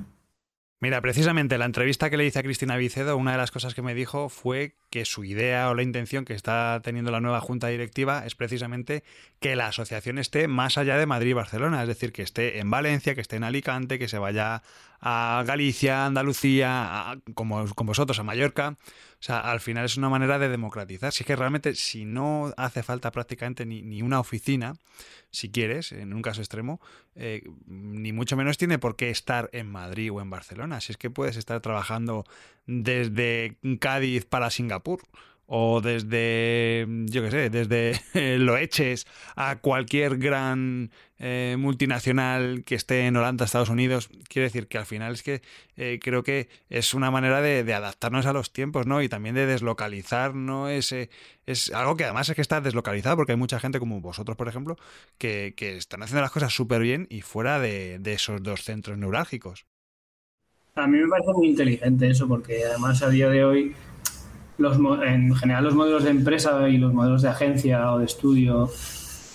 Mira, 0.80 1.00
precisamente 1.02 1.58
la 1.58 1.66
entrevista 1.66 2.10
que 2.10 2.18
le 2.18 2.26
hice 2.26 2.40
a 2.40 2.44
Cristina 2.44 2.76
Vicedo, 2.76 3.18
una 3.18 3.34
de 3.34 3.38
las 3.38 3.52
cosas 3.52 3.76
que 3.76 3.84
me 3.84 3.94
dijo 3.94 4.30
fue 4.30 4.76
que 4.92 5.06
su 5.06 5.24
idea 5.24 5.70
o 5.70 5.74
la 5.74 5.84
intención 5.84 6.26
que 6.26 6.34
está 6.34 6.82
teniendo 6.84 7.12
la 7.12 7.22
nueva 7.22 7.40
junta 7.40 7.70
directiva 7.70 8.26
es 8.26 8.36
precisamente 8.36 9.04
que 9.40 9.56
la 9.56 9.68
asociación 9.68 10.20
esté 10.20 10.48
más 10.50 10.78
allá 10.78 10.98
de 10.98 11.06
Madrid 11.06 11.32
y 11.32 11.34
Barcelona, 11.34 11.82
es 11.82 11.88
decir, 11.88 12.12
que 12.12 12.22
esté 12.22 12.60
en 12.60 12.70
Valencia, 12.70 13.16
que 13.16 13.22
esté 13.22 13.38
en 13.38 13.46
Alicante, 13.46 13.98
que 13.98 14.10
se 14.10 14.20
vaya 14.20 14.62
a 15.00 15.44
Galicia, 15.48 16.06
Andalucía, 16.06 17.18
como 17.34 17.66
con 17.74 17.88
vosotros, 17.88 18.20
a 18.20 18.24
Mallorca. 18.24 18.78
O 19.14 19.24
sea, 19.24 19.40
al 19.40 19.62
final 19.62 19.86
es 19.86 19.98
una 19.98 20.10
manera 20.10 20.38
de 20.40 20.50
democratizar. 20.50 21.14
Si 21.14 21.24
es 21.24 21.28
que 21.28 21.36
realmente, 21.36 21.74
si 21.76 22.06
no 22.06 22.54
hace 22.58 22.84
falta 22.84 23.12
prácticamente 23.12 23.66
ni, 23.66 23.82
ni 23.82 24.02
una 24.02 24.20
oficina, 24.20 24.74
si 25.32 25.50
quieres, 25.50 25.92
en 25.92 26.14
un 26.14 26.22
caso 26.22 26.42
extremo, 26.42 26.82
eh, 27.16 27.44
ni 27.66 28.12
mucho 28.12 28.36
menos 28.36 28.58
tiene 28.58 28.78
por 28.78 28.96
qué 28.96 29.10
estar 29.10 29.50
en 29.54 29.72
Madrid 29.72 30.12
o 30.12 30.22
en 30.22 30.30
Barcelona. 30.30 30.82
Si 30.82 30.92
es 30.92 30.98
que 30.98 31.10
puedes 31.10 31.38
estar 31.38 31.62
trabajando 31.62 32.26
desde 32.72 33.58
Cádiz 33.80 34.26
para 34.26 34.50
Singapur 34.50 35.02
o 35.54 35.82
desde, 35.82 36.88
yo 37.08 37.22
qué 37.24 37.30
sé, 37.30 37.50
desde 37.50 38.38
lo 38.38 38.56
eches 38.56 39.06
a 39.36 39.58
cualquier 39.58 40.18
gran 40.18 40.92
eh, 41.20 41.58
multinacional 41.60 42.64
que 42.64 42.76
esté 42.76 43.06
en 43.06 43.18
Holanda, 43.18 43.44
Estados 43.44 43.68
Unidos. 43.68 44.10
Quiere 44.30 44.46
decir 44.46 44.70
que 44.70 44.78
al 44.78 44.86
final 44.86 45.12
es 45.12 45.24
que 45.24 45.42
eh, 45.76 46.00
creo 46.02 46.24
que 46.24 46.48
es 46.70 46.94
una 46.94 47.12
manera 47.12 47.42
de, 47.42 47.74
adaptarnos 47.74 48.26
a 48.28 48.32
los 48.32 48.54
tiempos, 48.54 48.88
¿no? 48.88 49.02
Y 49.02 49.10
también 49.10 49.36
de 49.36 49.46
deslocalizar, 49.46 50.36
¿no? 50.36 50.70
Es, 50.70 50.96
es 51.46 51.74
algo 51.74 51.98
que 51.98 52.06
además 52.06 52.30
es 52.30 52.36
que 52.36 52.42
está 52.42 52.62
deslocalizado 52.62 53.18
porque 53.18 53.34
hay 53.34 53.38
mucha 53.38 53.60
gente 53.60 53.80
como 53.80 54.00
vosotros, 54.00 54.38
por 54.38 54.48
ejemplo, 54.48 54.78
que, 55.18 55.54
están 55.58 56.02
haciendo 56.02 56.22
las 56.22 56.32
cosas 56.32 56.54
súper 56.54 56.82
bien 56.82 57.08
y 57.10 57.24
fuera 57.24 57.60
de 57.60 58.00
esos 58.06 58.42
dos 58.42 58.64
centros 58.64 58.98
neurálgicos. 58.98 59.66
A 60.76 60.88
mí 60.88 61.00
me 61.00 61.08
parece 61.10 61.34
muy 61.34 61.50
inteligente 61.50 62.10
eso 62.10 62.30
porque 62.30 62.64
además 62.64 63.04
a 63.04 63.10
día 63.10 63.30
de 63.30 63.44
hoy 63.44 63.76
en 64.58 65.36
general 65.36 65.66
los 65.66 65.76
modelos 65.76 66.06
de 66.06 66.12
empresa 66.12 66.70
y 66.70 66.78
los 66.78 66.94
modelos 66.94 67.22
de 67.24 67.28
agencia 67.28 67.92
o 67.92 68.00
de 68.00 68.06
estudio 68.06 68.70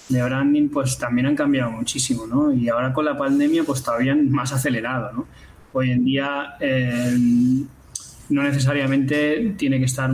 de 0.08 0.22
branding 0.22 0.70
pues 0.70 0.96
también 0.96 1.26
han 1.26 1.36
cambiado 1.36 1.70
muchísimo, 1.72 2.26
¿no? 2.26 2.54
Y 2.54 2.70
ahora 2.70 2.94
con 2.94 3.04
la 3.04 3.18
pandemia 3.18 3.64
pues 3.64 3.82
todavía 3.82 4.16
más 4.16 4.54
acelerado, 4.54 5.12
¿no? 5.12 5.26
Hoy 5.74 5.90
en 5.90 6.06
día 6.06 6.54
eh, 6.58 7.14
no 8.30 8.42
necesariamente 8.42 9.56
tiene 9.58 9.78
que 9.78 9.84
estar 9.84 10.10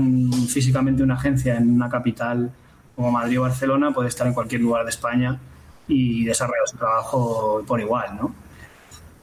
físicamente 0.49 1.05
una 1.05 1.15
agencia 1.15 1.57
en 1.57 1.71
una 1.71 1.89
capital 1.89 2.51
como 2.97 3.13
Madrid 3.13 3.39
o 3.39 3.43
Barcelona, 3.43 3.93
puede 3.93 4.09
estar 4.09 4.27
en 4.27 4.35
cualquier 4.35 4.63
lugar 4.63 4.83
de 4.83 4.91
España 4.91 5.39
y 5.87 6.25
desarrollar 6.25 6.67
su 6.67 6.79
trabajo 6.79 7.63
por 7.65 7.81
igual, 7.81 8.17
¿no? 8.17 8.42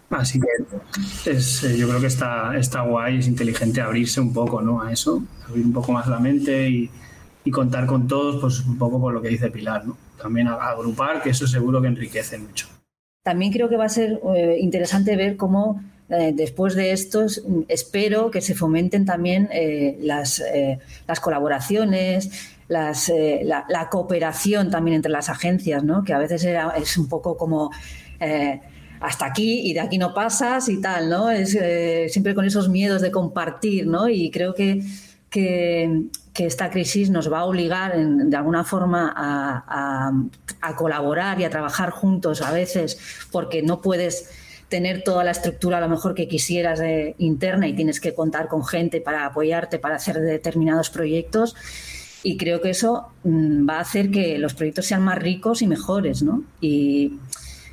Así 0.10 0.39
que 0.39 1.32
es, 1.32 1.63
eh, 1.63 1.78
yo 1.78 1.88
creo 1.88 2.02
que 2.02 2.08
está, 2.08 2.58
está 2.58 2.82
guay, 2.82 3.19
es 3.19 3.28
inteligente 3.28 3.82
abrirse 3.82 4.19
un 4.19 4.34
poco 4.34 4.62
¿no? 4.62 4.82
a 4.82 4.91
eso, 4.91 5.24
abrir 5.48 5.65
un 5.65 5.74
poco 5.74 5.91
más 5.91 6.08
la 6.08 6.19
mente 6.19 6.69
y, 6.69 6.89
contar 7.52 7.88
con 7.88 8.08
todos, 8.08 8.39
pues 8.39 8.60
un 8.60 8.78
poco 8.78 9.02
por 9.02 9.12
lo 9.12 9.24
que 9.24 9.30
dice 9.30 9.50
Pilar, 9.50 9.84
¿no? 9.84 9.98
También 10.22 10.48
agrupar, 10.48 11.24
que 11.24 11.32
eso 11.32 11.48
seguro 11.48 11.82
que 11.82 11.88
enriquece 11.88 12.38
mucho. 12.38 12.67
También 13.24 13.52
creo 13.52 13.67
que 13.67 13.76
va 13.76 13.86
a 13.86 13.89
ser 13.89 14.22
eh, 14.36 14.58
interesante 14.60 15.15
ver 15.15 15.36
cómo 15.36 15.82
eh, 16.10 16.32
después 16.36 16.76
de 16.76 16.91
estos 16.91 17.41
espero 17.67 18.30
que 18.30 18.41
se 18.41 18.54
fomenten 18.54 19.04
también 19.04 19.50
las, 20.00 20.43
las 21.08 21.19
colaboraciones, 21.19 22.54
las, 22.67 23.12
la, 23.41 23.89
cooperación 23.89 24.69
también 24.69 24.98
entre 24.98 25.12
las 25.12 25.30
agencias, 25.30 25.84
¿no? 25.84 26.04
que 26.04 26.13
a 26.13 26.19
veces 26.19 26.43
era, 26.43 26.69
es 26.78 27.00
un 27.00 27.10
poco 27.10 27.36
como 27.36 27.72
hasta 29.00 29.26
aquí 29.26 29.62
y 29.70 29.74
de 29.74 29.80
aquí 29.80 29.98
no 29.98 30.14
pasas 30.14 30.70
y 30.70 30.82
tal, 30.82 31.10
¿no? 31.10 31.30
Es 31.30 31.56
eh, 31.56 32.08
siempre 32.10 32.36
con 32.36 32.46
esos 32.46 32.70
miedos 32.70 33.02
de 33.02 33.12
compartir, 33.12 33.88
¿no? 33.88 34.10
Y 34.10 34.30
creo 34.32 34.54
que, 34.54 34.84
que, 35.30 36.08
esta 36.36 36.70
crisis 36.70 37.10
nos 37.10 37.30
va 37.30 37.40
a 37.40 37.44
obligar 37.44 37.98
de 37.98 38.38
alguna 38.38 38.64
forma 38.64 39.14
a, 39.14 40.74
colaborar 40.78 41.42
y 41.42 41.44
a 41.44 41.50
trabajar 41.50 41.90
juntos 41.90 42.42
a 42.42 42.54
veces 42.54 42.98
porque 43.30 43.62
no 43.62 43.82
puedes 43.82 44.30
tener 44.70 45.04
toda 45.04 45.26
la 45.26 45.32
estructura 45.32 45.80
a 45.80 45.82
lo 45.82 45.90
mejor 45.90 46.16
que 46.16 46.30
quisieras 46.30 46.80
de, 46.80 47.16
interna 47.18 47.68
y 47.68 47.74
tienes 47.74 48.00
que 48.00 48.14
contar 48.14 48.48
con 48.48 48.64
gente 48.64 49.02
para 49.02 49.26
apoyarte 49.26 49.80
para 49.80 49.96
hacer 49.96 50.22
determinados 50.22 50.90
proyectos 50.90 51.58
y 52.24 52.38
creo 52.38 52.62
que 52.62 52.70
eso 52.70 53.08
mm, 53.26 53.68
va 53.68 53.78
a 53.78 53.82
hacer 53.82 54.10
que 54.10 54.38
los 54.38 54.54
proyectos 54.54 54.86
sean 54.86 55.02
más 55.02 55.18
ricos 55.18 55.62
y 55.62 55.68
mejores, 55.68 56.24
¿no? 56.24 56.44
Y 56.62 57.20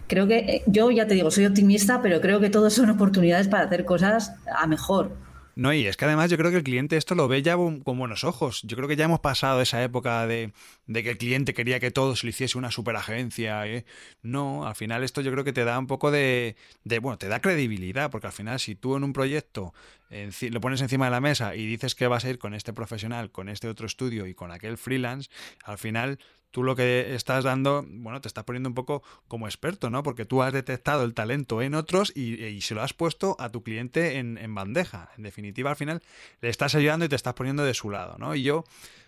creo 0.07 0.27
que 0.27 0.39
eh, 0.39 0.63
yo 0.67 0.91
ya 0.91 1.07
te 1.07 1.15
digo, 1.15 1.31
soy 1.31 1.47
optimista, 1.47 2.03
pero 2.03 2.21
creo 2.21 2.41
que 2.41 2.51
todos 2.51 2.75
son 2.75 2.91
oportunidades 2.91 3.49
para 3.49 3.65
hacer 3.65 3.85
cosas 3.85 4.33
a 4.47 4.67
mejor. 4.67 5.11
No, 5.57 5.73
y 5.73 5.87
es 5.87 5.97
que 5.97 6.05
además 6.05 6.31
yo 6.31 6.37
creo 6.37 6.51
que 6.51 6.59
el 6.59 6.65
cliente 6.65 6.99
esto 6.99 7.15
lo 7.15 7.29
ve 7.29 7.41
ya 7.41 7.57
con 7.57 7.83
buenos 7.83 8.25
ojos. 8.25 8.61
Yo 8.65 8.77
creo 8.77 8.89
que 8.89 8.97
ya 8.97 9.07
hemos 9.07 9.21
pasado 9.21 9.63
esa 9.63 9.83
época 9.83 10.27
de, 10.27 10.53
que 10.87 11.11
el 11.11 11.17
cliente 11.17 11.55
quería 11.55 11.81
que 11.81 11.91
todo 11.91 12.15
se 12.15 12.27
lo 12.27 12.31
hiciese 12.31 12.59
una 12.59 12.71
superagencia. 12.71 13.67
¿eh? 13.67 13.87
No, 14.23 14.67
al 14.67 14.75
final 14.75 15.03
esto 15.03 15.23
yo 15.23 15.33
creo 15.33 15.45
que 15.45 15.55
te 15.55 15.65
da 15.65 15.79
un 15.79 15.87
poco 15.87 16.11
de, 16.11 16.57
de, 16.85 16.99
bueno, 16.99 17.17
te 17.17 17.29
da 17.29 17.41
credibilidad, 17.41 18.11
porque 18.11 18.27
al 18.27 18.35
final 18.35 18.61
si 18.61 18.75
tú 18.75 18.97
en 18.97 19.05
un 19.05 19.15
proyecto 19.15 19.73
lo 20.11 20.61
pones 20.61 20.81
encima 20.81 21.07
de 21.07 21.11
la 21.11 21.21
mesa 21.21 21.55
y 21.55 21.67
dices 21.67 21.95
que 21.95 22.07
vas 22.07 22.25
a 22.25 22.31
ir 22.31 22.39
con 22.39 22.55
este 22.55 22.73
profesional, 22.73 23.31
con 23.31 23.49
este 23.49 23.69
otro 23.69 23.87
estudio 23.87 24.27
y 24.27 24.35
con 24.35 24.53
aquel 24.53 24.79
freelance, 24.79 25.31
al 25.65 25.79
final 25.79 26.19
tú 26.57 26.63
lo 26.63 26.75
que 26.75 27.15
estás 27.15 27.45
dando, 27.45 27.85
bueno, 27.87 28.23
te 28.23 28.29
estás 28.29 28.45
poniendo 28.45 28.71
un 28.71 28.75
poco 28.75 29.03
como 29.29 29.47
experto, 29.47 29.91
¿no? 29.91 30.03
Porque 30.03 30.25
tú 30.25 30.43
has 30.43 30.55
detectado 30.55 31.05
el 31.05 31.13
talento 31.13 31.61
en 31.61 31.75
otros 31.75 32.17
y, 32.17 32.61
se 32.63 32.75
lo 32.75 32.81
has 32.81 32.95
puesto 32.95 33.37
a 33.39 33.51
tu 33.51 33.63
cliente 33.63 34.17
en, 34.17 34.55
bandeja. 34.55 35.11
En 35.19 35.25
definitiva, 35.25 35.69
al 35.69 35.77
final 35.77 36.03
le 36.41 36.49
estás 36.49 36.75
ayudando 36.75 37.05
y 37.05 37.11
te 37.11 37.17
estás 37.17 37.35
poniendo 37.35 37.63
de 37.63 37.75
su 37.75 37.91
lado, 37.91 38.17
¿no? 38.19 38.35
Y 38.35 38.43
yo 38.43 38.65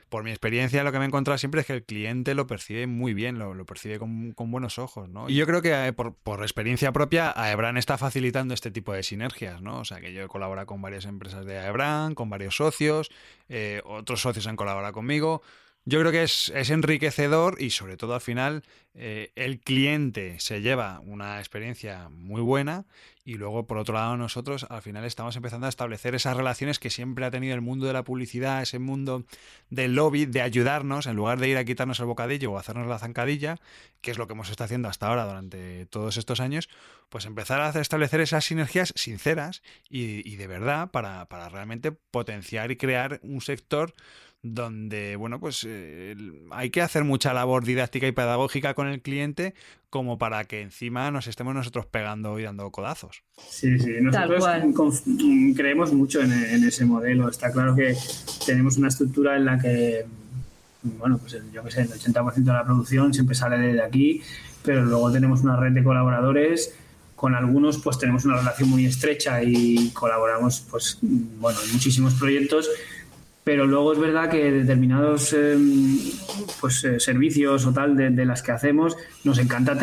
por 0.08 0.24
mi 0.24 0.30
experiencia, 0.30 0.82
lo 0.84 0.92
que 0.92 0.98
me 0.98 1.04
he 1.04 1.08
encontrado 1.08 1.38
siempre 1.38 1.60
es 1.60 1.66
que 1.66 1.72
el 1.74 1.84
cliente 1.84 2.34
lo 2.34 2.46
percibe 2.46 2.86
muy 2.86 3.14
bien, 3.14 3.38
lo, 3.38 3.64
percibe 3.64 3.98
con, 3.98 4.34
buenos 4.36 4.78
ojos, 4.78 5.08
¿no? 5.08 5.28
Y 5.28 5.34
yo 5.34 5.46
creo 5.46 5.62
que 5.62 5.86
eh, 5.86 5.92
por, 5.92 6.42
experiencia 6.42 6.92
propia, 6.92 7.32
Aebran 7.36 7.76
está 7.76 7.98
facilitando 7.98 8.54
este 8.54 8.70
tipo 8.70 8.92
de 8.92 9.02
sinergias, 9.02 9.60
¿no? 9.62 9.80
O 9.80 9.84
sea, 9.84 10.00
que 10.00 10.12
yo 10.12 10.22
he 10.22 10.28
colaborado 10.28 10.66
con 10.66 10.80
varias 10.80 11.04
empresas 11.04 11.44
de 11.44 11.58
Aebran, 11.58 12.14
con 12.14 12.30
varios 12.30 12.56
socios, 12.56 13.10
eh, 13.48 13.82
otros 13.84 14.20
socios 14.20 14.46
han 14.46 14.56
colaborado 14.56 14.92
conmigo. 14.92 15.42
Yo 15.88 16.00
creo 16.00 16.12
que 16.12 16.22
es, 16.22 16.50
enriquecedor 16.68 17.62
y 17.62 17.70
sobre 17.70 17.96
todo 17.96 18.14
al 18.14 18.20
final 18.20 18.62
eh, 18.92 19.32
el 19.36 19.58
cliente 19.58 20.38
se 20.38 20.60
lleva 20.60 21.00
una 21.00 21.38
experiencia 21.38 22.10
muy 22.10 22.42
buena 22.42 22.84
y 23.24 23.36
luego 23.36 23.66
por 23.66 23.78
otro 23.78 23.94
lado 23.94 24.18
nosotros 24.18 24.66
al 24.68 24.82
final 24.82 25.06
estamos 25.06 25.34
empezando 25.36 25.64
a 25.64 25.70
establecer 25.70 26.14
esas 26.14 26.36
relaciones 26.36 26.78
que 26.78 26.90
siempre 26.90 27.24
ha 27.24 27.30
tenido 27.30 27.54
el 27.54 27.62
mundo 27.62 27.86
de 27.86 27.94
la 27.94 28.04
publicidad, 28.04 28.60
ese 28.60 28.78
mundo 28.78 29.24
del 29.70 29.94
lobby, 29.94 30.26
de 30.26 30.42
ayudarnos 30.42 31.06
en 31.06 31.16
lugar 31.16 31.38
de 31.38 31.48
ir 31.48 31.56
a 31.56 31.64
quitarnos 31.64 32.00
el 32.00 32.06
bocadillo 32.06 32.52
o 32.52 32.58
hacernos 32.58 32.86
la 32.86 32.98
zancadilla, 32.98 33.56
que 34.02 34.10
es 34.10 34.18
lo 34.18 34.26
que 34.26 34.34
hemos 34.34 34.50
estado 34.50 34.66
haciendo 34.66 34.88
hasta 34.88 35.06
ahora 35.06 35.24
durante 35.24 35.86
todos 35.86 36.18
estos 36.18 36.40
años, 36.40 36.68
pues 37.08 37.24
empezar 37.24 37.62
a 37.62 37.80
establecer 37.80 38.20
esas 38.20 38.44
sinergias 38.44 38.92
sinceras 38.94 39.62
y, 39.88 40.36
de 40.36 40.46
verdad 40.46 40.90
para, 40.90 41.24
para 41.30 41.48
realmente 41.48 41.92
potenciar 41.92 42.70
y 42.72 42.76
crear 42.76 43.20
un 43.22 43.40
sector 43.40 43.94
donde, 44.42 45.16
bueno, 45.16 45.40
pues 45.40 45.66
eh, 45.68 46.16
hay 46.50 46.70
que 46.70 46.80
hacer 46.80 47.04
mucha 47.04 47.32
labor 47.32 47.64
didáctica 47.64 48.06
y 48.06 48.12
pedagógica 48.12 48.74
con 48.74 48.86
el 48.86 49.02
cliente 49.02 49.54
como 49.90 50.18
para 50.18 50.44
que 50.44 50.60
encima 50.60 51.10
nos 51.10 51.26
estemos 51.26 51.54
nosotros 51.54 51.86
pegando 51.86 52.38
y 52.38 52.44
dando 52.44 52.70
codazos. 52.70 53.22
Sí, 53.36 53.78
sí, 53.78 53.94
nosotros 54.00 55.02
creemos 55.56 55.92
mucho 55.92 56.20
en, 56.20 56.32
ese 56.64 56.84
modelo. 56.84 57.28
Está 57.28 57.50
claro 57.50 57.74
que 57.74 57.96
tenemos 58.46 58.76
una 58.76 58.88
estructura 58.88 59.36
en 59.36 59.44
la 59.46 59.58
que, 59.58 60.06
bueno, 60.82 61.18
pues 61.18 61.36
yo 61.52 61.64
que 61.64 61.70
sé, 61.70 61.82
el 61.82 61.90
80% 61.90 62.34
de 62.34 62.52
la 62.52 62.64
producción 62.64 63.12
siempre 63.14 63.34
sale 63.34 63.58
de 63.58 63.82
aquí, 63.82 64.22
pero 64.62 64.84
luego 64.84 65.10
tenemos 65.10 65.40
una 65.40 65.56
red 65.56 65.72
de 65.72 65.82
colaboradores 65.82 66.74
con 67.16 67.34
algunos 67.34 67.78
pues 67.78 67.98
tenemos 67.98 68.24
una 68.26 68.36
relación 68.36 68.70
muy 68.70 68.86
estrecha 68.86 69.42
y 69.42 69.90
colaboramos 69.90 70.64
pues 70.70 70.98
bueno 71.02 71.58
en 71.64 71.72
muchísimos 71.72 72.14
proyectos 72.14 72.70
pero 73.48 73.66
luego 73.66 73.94
es 73.94 73.98
verdad 73.98 74.28
que 74.28 74.52
determinados 74.52 75.32
em, 75.32 75.98
pues, 76.60 76.84
eh, 76.84 77.00
servicios 77.00 77.64
o 77.64 77.72
tal 77.72 77.96
de, 77.96 78.26
las 78.26 78.42
que 78.42 78.52
hacemos 78.52 78.94
nos 79.24 79.38
encanta 79.38 79.74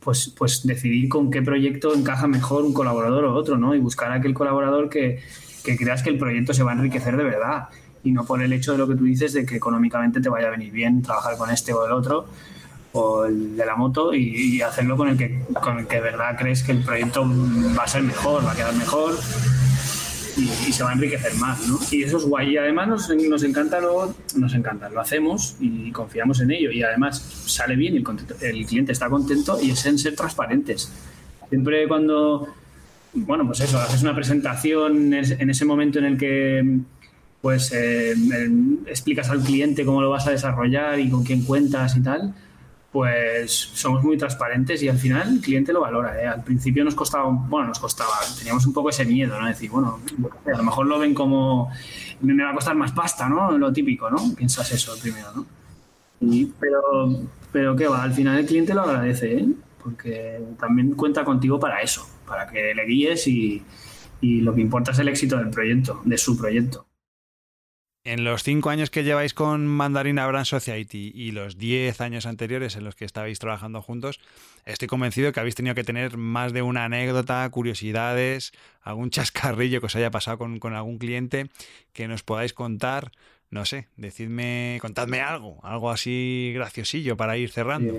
pues, 0.00 0.34
pues 0.36 0.66
decidir 0.66 1.08
con 1.08 1.30
qué 1.30 1.40
proyecto 1.40 1.94
encaja 1.94 2.26
mejor 2.26 2.62
un 2.62 2.74
colaborador 2.74 3.24
o 3.24 3.34
otro, 3.34 3.56
¿no? 3.56 3.74
Y 3.74 3.78
buscar 3.80 4.12
aquel 4.12 4.34
colaborador 4.34 4.90
que, 4.90 5.22
que 5.64 5.78
creas 5.78 6.02
que 6.02 6.10
el 6.10 6.18
proyecto 6.18 6.52
se 6.52 6.62
va 6.62 6.72
a 6.72 6.74
enriquecer 6.74 7.16
de 7.16 7.24
verdad 7.24 7.68
y 8.02 8.12
no 8.12 8.26
por 8.26 8.42
el 8.42 8.52
hecho 8.52 8.72
de 8.72 8.78
lo 8.78 8.86
que 8.86 8.96
tú 8.96 9.04
dices 9.04 9.32
de 9.32 9.46
que 9.46 9.56
económicamente 9.56 10.20
te 10.20 10.28
vaya 10.28 10.48
a 10.48 10.50
venir 10.50 10.70
bien 10.70 11.00
trabajar 11.00 11.38
con 11.38 11.48
este 11.48 11.72
o 11.72 11.86
el 11.86 11.92
otro 11.92 12.26
o 12.92 13.24
el 13.24 13.56
de 13.56 13.64
la 13.64 13.76
moto 13.76 14.12
y, 14.12 14.60
hacerlo 14.60 14.98
con 14.98 15.08
el 15.08 15.16
que 15.16 15.40
con 15.62 15.78
el 15.78 15.86
que 15.86 15.96
de 15.96 16.02
verdad 16.02 16.36
crees 16.38 16.62
que 16.62 16.72
el 16.72 16.84
proyecto 16.84 17.24
va 17.78 17.84
a 17.84 17.88
ser 17.88 18.02
mejor, 18.02 18.44
va 18.44 18.52
a 18.52 18.54
quedar 18.54 18.74
mejor 18.74 19.14
y, 20.36 20.72
se 20.72 20.82
va 20.82 20.90
a 20.90 20.92
enriquecer 20.94 21.34
más, 21.34 21.66
¿no? 21.68 21.78
Y 21.90 22.02
eso 22.02 22.18
es 22.18 22.24
guay. 22.24 22.52
Y 22.52 22.56
además 22.56 22.88
nos, 22.88 23.08
nos 23.08 23.42
encanta 23.42 23.80
luego, 23.80 24.14
nos 24.36 24.54
encanta, 24.54 24.88
lo 24.88 25.00
hacemos 25.00 25.56
y 25.60 25.90
confiamos 25.92 26.40
en 26.40 26.50
ello. 26.50 26.70
Y 26.70 26.82
además 26.82 27.20
sale 27.46 27.76
bien 27.76 27.94
y 27.94 27.98
el, 27.98 28.04
el 28.40 28.66
cliente 28.66 28.92
está 28.92 29.08
contento 29.08 29.58
y 29.60 29.70
es 29.70 29.84
en 29.86 29.98
ser 29.98 30.14
transparentes. 30.14 30.92
Siempre 31.48 31.86
cuando, 31.88 32.48
bueno, 33.14 33.46
pues 33.46 33.60
eso, 33.60 33.78
haces 33.78 34.02
una 34.02 34.14
presentación 34.14 35.12
en 35.14 35.50
ese 35.50 35.64
momento 35.64 35.98
en 35.98 36.04
el 36.04 36.18
que 36.18 36.80
pues 37.44 37.72
eh, 37.74 38.14
explicas 38.86 39.28
al 39.28 39.40
cliente 39.40 39.84
cómo 39.84 40.00
lo 40.00 40.08
vas 40.08 40.26
a 40.26 40.30
desarrollar 40.30 40.98
y 40.98 41.10
con 41.10 41.24
quién 41.24 41.42
cuentas 41.42 41.94
y 41.94 42.00
tal, 42.00 42.34
pues 42.94 43.50
somos 43.74 44.04
muy 44.04 44.16
transparentes 44.16 44.80
y 44.84 44.88
al 44.88 44.98
final 44.98 45.28
el 45.28 45.40
cliente 45.40 45.72
lo 45.72 45.80
valora. 45.80 46.22
¿eh? 46.22 46.28
Al 46.28 46.44
principio 46.44 46.84
nos 46.84 46.94
costaba, 46.94 47.24
bueno, 47.28 47.66
nos 47.66 47.80
costaba, 47.80 48.12
teníamos 48.38 48.64
un 48.66 48.72
poco 48.72 48.90
ese 48.90 49.04
miedo, 49.04 49.36
¿no? 49.36 49.48
Decir, 49.48 49.68
bueno, 49.68 49.98
a 50.46 50.56
lo 50.56 50.62
mejor 50.62 50.86
lo 50.86 51.00
ven 51.00 51.12
como, 51.12 51.72
me 52.20 52.40
va 52.44 52.50
a 52.50 52.54
costar 52.54 52.76
más 52.76 52.92
pasta, 52.92 53.28
¿no? 53.28 53.58
Lo 53.58 53.72
típico, 53.72 54.08
¿no? 54.08 54.18
Piensas 54.36 54.70
eso 54.70 54.94
primero, 55.02 55.26
¿no? 55.34 55.44
pero, 56.60 56.80
pero 57.50 57.74
qué 57.74 57.88
va, 57.88 58.04
al 58.04 58.12
final 58.12 58.38
el 58.38 58.46
cliente 58.46 58.72
lo 58.72 58.82
agradece, 58.82 59.38
¿eh? 59.38 59.48
Porque 59.82 60.40
también 60.60 60.94
cuenta 60.94 61.24
contigo 61.24 61.58
para 61.58 61.80
eso, 61.80 62.08
para 62.28 62.46
que 62.46 62.76
le 62.76 62.84
guíes 62.86 63.26
y, 63.26 63.60
y 64.20 64.40
lo 64.40 64.54
que 64.54 64.60
importa 64.60 64.92
es 64.92 65.00
el 65.00 65.08
éxito 65.08 65.36
del 65.36 65.50
proyecto, 65.50 66.00
de 66.04 66.16
su 66.16 66.38
proyecto. 66.38 66.86
En 68.06 68.22
los 68.22 68.42
cinco 68.42 68.68
años 68.68 68.90
que 68.90 69.02
lleváis 69.02 69.32
con 69.32 69.66
Mandarina 69.66 70.26
Brand 70.26 70.44
Society 70.44 71.10
y 71.14 71.30
los 71.30 71.56
diez 71.56 72.02
años 72.02 72.26
anteriores 72.26 72.76
en 72.76 72.84
los 72.84 72.94
que 72.94 73.06
estabais 73.06 73.38
trabajando 73.38 73.80
juntos, 73.80 74.20
estoy 74.66 74.88
convencido 74.88 75.32
que 75.32 75.40
habéis 75.40 75.54
tenido 75.54 75.74
que 75.74 75.84
tener 75.84 76.18
más 76.18 76.52
de 76.52 76.60
una 76.60 76.84
anécdota, 76.84 77.48
curiosidades, 77.48 78.52
algún 78.82 79.08
chascarrillo 79.10 79.80
que 79.80 79.86
os 79.86 79.96
haya 79.96 80.10
pasado 80.10 80.36
con, 80.36 80.58
con 80.58 80.74
algún 80.74 80.98
cliente 80.98 81.48
que 81.94 82.06
nos 82.06 82.22
podáis 82.22 82.52
contar. 82.52 83.10
No 83.48 83.64
sé, 83.64 83.88
decidme, 83.96 84.78
contadme 84.82 85.22
algo, 85.22 85.60
algo 85.62 85.90
así 85.90 86.52
graciosillo 86.54 87.16
para 87.16 87.38
ir 87.38 87.52
cerrando. 87.52 87.94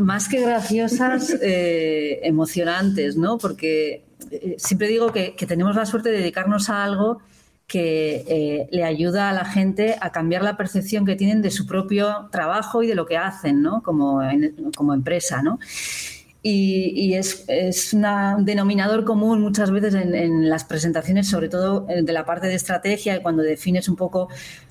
más 0.00 0.28
que 0.28 0.42
graciosas, 0.42 1.30
eh, 1.42 2.20
emocionantes, 2.24 3.16
¿no? 3.16 3.38
Porque 3.38 4.04
eh, 4.30 4.56
siempre 4.58 4.88
digo 4.88 5.12
que, 5.12 5.34
que 5.34 5.46
tenemos 5.46 5.76
la 5.76 5.86
suerte 5.86 6.10
de 6.10 6.18
dedicarnos 6.18 6.68
a 6.68 6.84
algo 6.84 7.22
que 7.68 8.24
eh, 8.26 8.68
le 8.72 8.82
ayuda 8.82 9.28
a 9.28 9.32
la 9.34 9.44
gente 9.44 9.96
a 10.00 10.10
cambiar 10.10 10.42
la 10.42 10.56
percepción 10.56 11.04
que 11.04 11.16
tienen 11.16 11.42
de 11.42 11.50
su 11.50 11.66
propio 11.66 12.28
trabajo 12.32 12.82
y 12.82 12.86
de 12.86 12.94
lo 12.94 13.04
que 13.04 13.18
hacen 13.18 13.60
¿no? 13.62 13.82
como, 13.82 14.22
como 14.74 14.94
empresa. 14.94 15.42
¿no? 15.42 15.58
Y, 16.42 17.12
es, 17.12 17.44
es 17.46 17.92
un 17.92 18.44
denominador 18.46 19.04
común 19.04 19.42
muchas 19.42 19.70
veces 19.70 19.92
en, 19.94 20.48
las 20.48 20.64
presentaciones, 20.64 21.28
sobre 21.28 21.50
todo 21.50 21.86
eh, 21.90 22.02
de 22.02 22.12
la 22.14 22.24
parte 22.24 22.46
de 22.46 22.54
estrategia, 22.54 23.16
y 23.16 23.20
cuando 23.20 23.42
defines 23.42 23.86
un 23.90 23.96
poco 23.96 24.28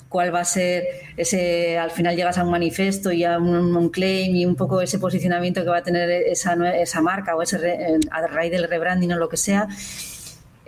cuál 0.08 0.34
va 0.34 0.40
a 0.40 0.44
ser 0.44 0.84
ese, 1.16 1.78
al 1.78 1.92
final 1.92 2.16
llegas 2.16 2.36
a 2.38 2.42
un 2.42 2.50
manifiesto 2.50 3.12
y 3.12 3.22
a 3.22 3.38
un, 3.38 3.90
claim 3.90 4.34
y 4.34 4.44
un 4.44 4.56
poco 4.56 4.80
ese 4.80 4.98
posicionamiento 4.98 5.62
que 5.62 5.68
va 5.68 5.78
a 5.78 5.82
tener 5.82 6.10
esa, 6.10 6.54
esa 6.76 7.00
marca 7.00 7.36
o 7.36 7.42
ese 7.42 8.00
a 8.10 8.26
raíz 8.26 8.50
del 8.50 8.64
rebranding 8.64 9.12
o 9.12 9.18
lo 9.18 9.28
que 9.28 9.36
sea 9.36 9.68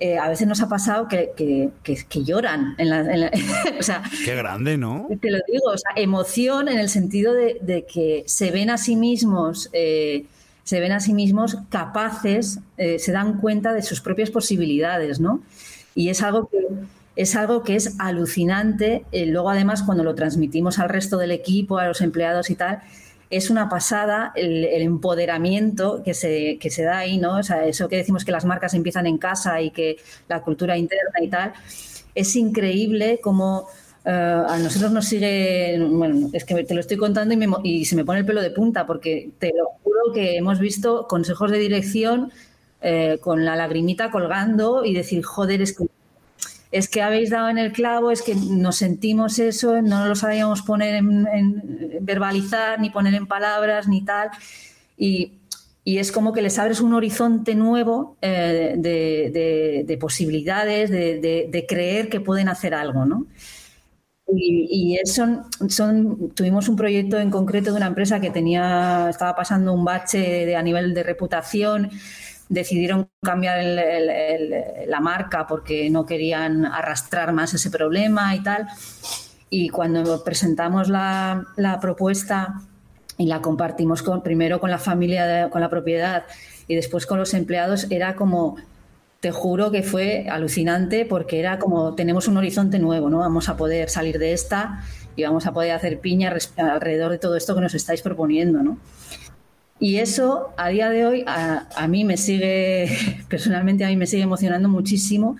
eh, 0.03 0.17
a 0.17 0.31
veces 0.31 0.47
nos 0.47 0.63
ha 0.63 0.69
pasado 0.69 1.09
que, 1.09 1.33
que, 1.37 2.25
lloran. 2.25 2.75
En 2.79 2.89
la, 2.89 3.31
o 3.79 3.83
sea, 3.83 4.03
Qué 4.25 4.35
grande, 4.35 4.79
¿no? 4.79 5.07
Te 5.21 5.31
lo 5.31 5.39
digo, 5.47 5.67
o 5.67 5.77
sea, 5.77 5.93
emoción 5.95 6.69
en 6.69 6.79
el 6.79 6.89
sentido 6.89 7.35
de, 7.35 7.85
que 7.93 8.25
se 8.27 8.51
ven 8.51 8.71
a 8.71 8.79
sí 8.79 8.97
mismos. 8.97 9.69
Eh, 9.75 10.25
se 10.65 10.81
ven 10.81 10.93
a 10.93 11.01
sí 11.01 11.13
mismos 11.13 11.59
capaces, 11.69 12.61
eh, 12.77 12.99
se 12.99 13.13
dan 13.13 13.41
cuenta 13.41 13.75
de 13.75 13.83
sus 13.83 14.01
propias 14.01 14.31
posibilidades, 14.31 15.21
¿no? 15.21 15.43
Y 15.95 16.09
es 16.09 16.23
algo 16.23 16.49
que 16.49 16.59
es 17.17 17.37
algo 17.37 17.63
que 17.63 17.77
es 17.77 17.97
alucinante. 17.99 19.05
luego, 19.13 19.51
además, 19.51 19.83
cuando 19.83 20.05
lo 20.05 20.15
transmitimos 20.15 20.79
al 20.79 20.89
resto 20.89 21.19
del 21.19 21.33
equipo, 21.33 21.77
a 21.77 21.89
los 21.89 22.01
empleados 22.01 22.49
y 22.49 22.55
tal, 22.55 22.81
es 23.31 23.49
una 23.49 23.69
pasada 23.69 24.33
el, 24.35 24.65
empoderamiento 24.65 26.03
que 26.05 26.15
se, 26.15 26.59
que 26.59 26.71
se 26.71 26.83
da 26.83 26.99
ahí, 26.99 27.19
¿no? 27.19 27.39
O 27.39 27.43
sea, 27.43 27.65
eso 27.67 27.89
que 27.89 27.97
decimos 27.97 28.25
que 28.25 28.33
las 28.33 28.45
marcas 28.45 28.75
empiezan 28.75 29.07
en 29.07 29.19
casa 29.19 29.61
y 29.63 29.71
que 29.71 29.97
la 30.29 30.43
cultura 30.43 30.77
interna 30.77 31.21
y 31.23 31.29
tal, 31.29 31.53
es 32.15 32.35
increíble 32.37 33.21
cómo 33.23 33.69
eh, 34.05 34.11
a 34.11 34.59
nosotros 34.59 34.91
nos 34.91 35.07
sigue, 35.07 35.79
bueno, 35.91 36.29
es 36.33 36.45
que 36.45 36.65
te 36.65 36.75
lo 36.75 36.81
estoy 36.81 36.97
contando 36.97 37.35
y, 37.35 37.81
y, 37.81 37.85
se 37.85 37.97
me 37.97 38.05
pone 38.05 38.21
el 38.21 38.27
pelo 38.27 38.43
de 38.43 38.51
punta 38.51 38.87
porque 38.87 39.31
te 39.39 39.53
lo 39.57 39.69
juro 39.83 40.13
que 40.13 40.37
hemos 40.37 40.59
visto 40.59 41.07
consejos 41.07 41.51
de 41.53 41.59
dirección 41.59 42.33
eh, 42.83 43.19
con 43.21 43.45
la 43.45 43.57
lagrimita 43.57 44.11
colgando 44.11 44.85
y 44.87 44.95
decir, 44.95 45.23
joder, 45.23 45.61
es 45.61 45.77
que 45.77 45.85
es 46.73 46.89
que 46.89 47.03
habéis 47.03 47.31
dado 47.31 47.49
en 47.49 47.59
el 47.59 47.73
clavo, 47.73 48.11
es 48.11 48.23
que 48.23 48.35
nos 48.35 48.77
sentimos 48.77 49.39
eso, 49.39 49.83
no 49.83 50.07
lo 50.07 50.15
sabíamos 50.15 50.63
poner 50.63 50.95
en, 50.95 51.99
verbalizar, 52.01 52.81
ni 52.81 52.91
poner 52.91 53.15
en 53.15 53.27
palabras, 53.27 53.89
ni 53.89 54.05
tal. 54.05 54.31
Y, 54.97 55.33
es 55.85 56.13
como 56.13 56.33
que 56.33 56.41
les 56.41 56.57
abres 56.57 56.81
un 56.81 56.95
horizonte 56.95 57.57
nuevo 57.57 58.17
eh, 58.23 58.75
de, 58.77 59.97
posibilidades, 59.99 60.89
de, 60.89 61.67
creer 61.69 62.09
que 62.09 62.21
pueden 62.21 62.49
hacer 62.49 62.75
algo, 62.75 63.05
¿no? 63.05 63.27
Y, 64.33 64.97
eso 65.03 65.43
tuvimos 66.35 66.69
un 66.69 66.77
proyecto 66.77 67.19
en 67.19 67.31
concreto 67.31 67.71
de 67.71 67.77
una 67.79 67.87
empresa 67.87 68.21
que 68.21 68.31
tenía, 68.31 69.09
estaba 69.11 69.35
pasando 69.35 69.73
un 69.73 69.85
bache 69.85 70.55
a 70.55 70.63
nivel 70.63 70.95
de 70.95 71.03
reputación 71.03 71.91
decidieron 72.51 73.09
cambiar 73.23 73.65
la 73.65 75.01
marca 75.01 75.47
porque 75.47 75.89
no 75.89 76.05
querían 76.05 76.67
arrastrar 76.67 77.33
más 77.33 77.55
ese 77.55 77.71
problema 77.71 78.35
y 78.35 78.43
tal. 78.43 78.67
Y 79.49 79.69
cuando 79.69 80.23
presentamos 80.23 80.89
la, 80.89 81.47
propuesta 81.81 82.61
y 83.17 83.27
la 83.27 83.41
compartimos 83.41 84.03
con, 84.03 84.23
primero 84.23 84.61
con 84.61 84.71
la 84.71 84.79
familia, 84.79 85.49
con 85.49 85.61
la 85.61 85.71
propiedad 85.71 86.25
y 86.67 86.75
después 86.75 87.07
con 87.07 87.19
los 87.19 87.35
empleados, 87.35 87.87
era 87.91 88.17
como, 88.17 88.57
te 89.21 89.31
juro 89.31 89.71
que 89.71 89.85
fue 89.85 90.27
alucinante 90.29 91.05
porque 91.05 91.39
era 91.39 91.61
como, 91.61 91.95
tenemos 91.95 92.27
un 92.27 92.37
horizonte 92.37 92.81
nuevo, 92.81 93.11
¿no? 93.11 93.19
Vamos 93.19 93.49
a 93.49 93.57
poder 93.57 93.91
salir 93.91 94.19
de 94.19 94.33
esta 94.33 94.83
y 95.15 95.23
vamos 95.23 95.47
a 95.47 95.53
poder 95.53 95.73
hacer 95.73 96.01
piña 96.01 96.35
alrededor 96.57 97.13
de 97.13 97.19
todo 97.19 97.37
esto 97.37 97.55
que 97.55 97.61
nos 97.61 97.75
estáis 97.75 98.03
proponiendo, 98.03 98.63
¿no? 98.63 98.79
Y 99.81 99.97
eso 99.97 100.53
a 100.59 100.69
día 100.69 100.91
de 100.91 101.07
hoy 101.07 101.25
a, 101.27 101.89
mí 101.89 102.05
me 102.05 102.19
sigue, 102.19 103.25
personalmente 103.29 103.85
a 103.85 103.89
mí 103.89 103.97
me 103.97 104.07
sigue 104.07 104.23
emocionando 104.23 104.69
muchísimo 104.69 105.39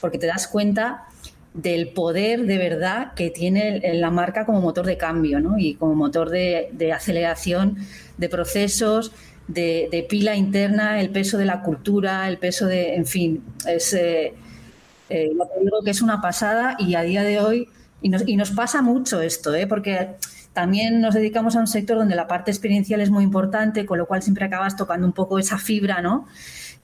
porque 0.00 0.18
te 0.18 0.26
das 0.26 0.46
cuenta 0.46 1.06
del 1.54 1.88
poder 1.88 2.44
de 2.44 2.58
verdad 2.58 3.14
que 3.14 3.30
tiene 3.30 3.80
la 3.94 4.10
marca 4.10 4.44
como 4.44 4.60
motor 4.60 4.84
de 4.84 4.98
cambio 4.98 5.40
¿no? 5.40 5.58
y 5.58 5.74
como 5.74 5.94
motor 5.94 6.28
de, 6.28 6.92
aceleración 6.94 7.78
de 8.18 8.28
procesos, 8.28 9.10
de, 9.48 10.06
pila 10.08 10.36
interna, 10.36 11.00
el 11.00 11.08
peso 11.08 11.38
de 11.38 11.46
la 11.46 11.62
cultura, 11.62 12.28
el 12.28 12.36
peso 12.36 12.66
de, 12.66 12.94
en 12.94 13.06
fin, 13.06 13.42
es, 13.66 13.94
eh, 13.94 14.34
eh, 15.08 15.30
que 15.82 15.90
es 15.90 16.02
una 16.02 16.20
pasada 16.20 16.76
y 16.78 16.94
a 16.94 17.02
día 17.02 17.22
de 17.22 17.40
hoy, 17.40 17.68
y 18.02 18.10
nos, 18.10 18.28
y 18.28 18.36
nos 18.36 18.50
pasa 18.50 18.82
mucho 18.82 19.22
esto, 19.22 19.54
¿eh? 19.54 19.66
porque 19.66 20.10
también 20.58 21.00
nos 21.00 21.14
dedicamos 21.14 21.54
a 21.54 21.60
un 21.60 21.68
sector 21.68 21.98
donde 21.98 22.16
la 22.16 22.26
parte 22.26 22.50
experiencial 22.50 23.00
es 23.00 23.10
muy 23.10 23.22
importante, 23.22 23.86
con 23.86 23.96
lo 23.96 24.06
cual 24.08 24.22
siempre 24.22 24.44
acabas 24.44 24.74
tocando 24.74 25.06
un 25.06 25.12
poco 25.12 25.38
esa 25.38 25.56
fibra, 25.56 26.02
¿no? 26.02 26.26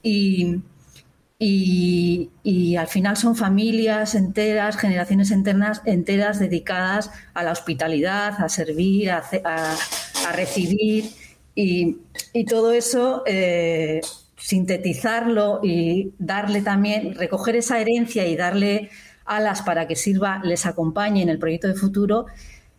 Y, 0.01 0.61
al 2.79 2.87
final 2.87 3.17
son 3.17 3.35
familias 3.35 4.15
enteras, 4.15 4.77
generaciones 4.77 5.29
enteras, 5.29 5.81
enteras 5.83 6.39
dedicadas 6.39 7.11
a 7.33 7.43
la 7.43 7.51
hospitalidad, 7.51 8.41
a 8.41 8.47
servir, 8.47 9.11
a, 9.11 9.21
recibir 10.33 11.09
y, 11.53 11.97
todo 12.45 12.71
eso, 12.71 13.23
eh, 13.25 13.99
sintetizarlo 14.37 15.59
y 15.63 16.13
darle 16.17 16.61
también, 16.61 17.13
recoger 17.15 17.57
esa 17.57 17.77
herencia 17.81 18.25
y 18.25 18.37
darle 18.37 18.89
alas 19.25 19.63
para 19.63 19.85
que 19.85 19.97
sirva, 19.97 20.39
les 20.45 20.65
acompañe 20.65 21.21
en 21.23 21.27
el 21.27 21.39
proyecto 21.39 21.67
de 21.67 21.73
futuro, 21.73 22.27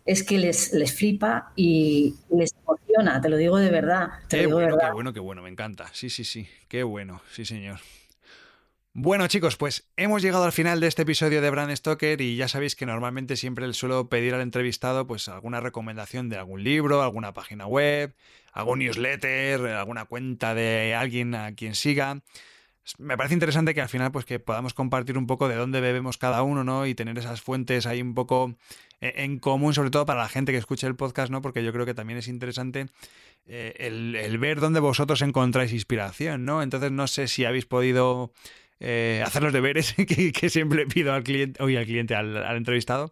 es 0.07 0.23
que 0.23 0.39
les, 0.39 0.71
les 0.73 0.95
flipa 0.95 1.51
y 1.55 2.15
les 2.31 2.55
emociona, 2.55 3.19
te 3.21 3.29
lo 3.29 3.35
digo 3.35 3.57
de 3.57 3.69
verdad. 3.69 4.09
qué 4.29 4.47
bueno, 4.47 4.77
qué 4.79 4.91
bueno, 4.91 5.13
qué 5.13 5.19
bueno, 5.19 5.41
me 5.43 5.49
encanta. 5.49 5.89
Sí, 5.91 6.09
sí, 6.09 6.23
sí, 6.23 6.47
qué 6.69 6.83
bueno, 6.83 7.21
sí, 7.29 7.45
señor. 7.45 7.79
Bueno 8.93 9.27
chicos, 9.27 9.57
pues 9.57 9.91
hemos 9.95 10.23
llegado 10.23 10.45
al 10.45 10.51
final 10.51 10.79
de 10.79 10.87
este 10.87 11.03
episodio 11.03 11.39
de 11.39 11.51
Brand 11.51 11.75
Stoker 11.75 12.19
y 12.19 12.35
ya 12.35 12.47
sabéis 12.47 12.75
que 12.75 12.87
normalmente 12.87 13.35
siempre 13.35 13.67
le 13.67 13.73
suelo 13.73 14.09
pedir 14.09 14.33
al 14.33 14.41
entrevistado 14.41 15.05
pues 15.05 15.27
alguna 15.27 15.59
recomendación 15.59 16.29
de 16.29 16.37
algún 16.37 16.63
libro, 16.63 17.03
alguna 17.03 17.31
página 17.33 17.67
web, 17.67 18.15
algún 18.53 18.79
newsletter, 18.79 19.67
alguna 19.67 20.05
cuenta 20.05 20.55
de 20.55 20.95
alguien 20.95 21.35
a 21.35 21.53
quien 21.53 21.75
siga 21.75 22.23
me 22.97 23.17
parece 23.17 23.33
interesante 23.33 23.73
que 23.73 23.81
al 23.81 23.89
final 23.89 24.11
pues 24.11 24.25
que 24.25 24.39
podamos 24.39 24.73
compartir 24.73 25.17
un 25.17 25.27
poco 25.27 25.47
de 25.47 25.55
dónde 25.55 25.81
bebemos 25.81 26.17
cada 26.17 26.43
uno, 26.43 26.63
¿no? 26.63 26.85
Y 26.85 26.95
tener 26.95 27.17
esas 27.17 27.41
fuentes 27.41 27.85
ahí 27.85 28.01
un 28.01 28.13
poco 28.13 28.55
eh, 29.01 29.13
en 29.17 29.39
común, 29.39 29.73
sobre 29.73 29.89
todo 29.89 30.05
para 30.05 30.21
la 30.21 30.29
gente 30.29 30.51
que 30.51 30.57
escuche 30.57 30.87
el 30.87 30.95
podcast, 30.95 31.31
¿no? 31.31 31.41
Porque 31.41 31.63
yo 31.63 31.73
creo 31.73 31.85
que 31.85 31.93
también 31.93 32.19
es 32.19 32.27
interesante 32.27 32.87
eh, 33.45 33.73
el, 33.79 34.37
ver 34.37 34.59
dónde 34.59 34.79
vosotros 34.79 35.21
encontráis 35.21 35.73
inspiración, 35.73 36.45
¿no? 36.45 36.61
Entonces 36.61 36.91
no 36.91 37.07
sé 37.07 37.27
si 37.27 37.45
habéis 37.45 37.65
podido 37.65 38.31
eh, 38.79 39.23
hacer 39.25 39.41
los 39.41 39.53
deberes 39.53 39.93
que, 40.07 40.49
siempre 40.49 40.85
pido 40.85 41.13
al 41.13 41.23
cliente, 41.23 41.61
al 41.61 41.85
cliente, 41.85 42.15
al, 42.15 42.57
entrevistado, 42.57 43.11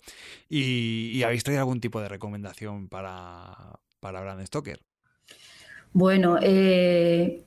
y, 0.50 1.24
habéis 1.24 1.44
traído 1.44 1.62
algún 1.62 1.80
tipo 1.80 2.02
de 2.02 2.10
recomendación 2.10 2.88
para, 2.90 3.80
para 4.00 4.22
Brand 4.22 4.46
Stoker. 4.46 4.80
Bueno, 5.94 6.38
eh, 6.42 7.46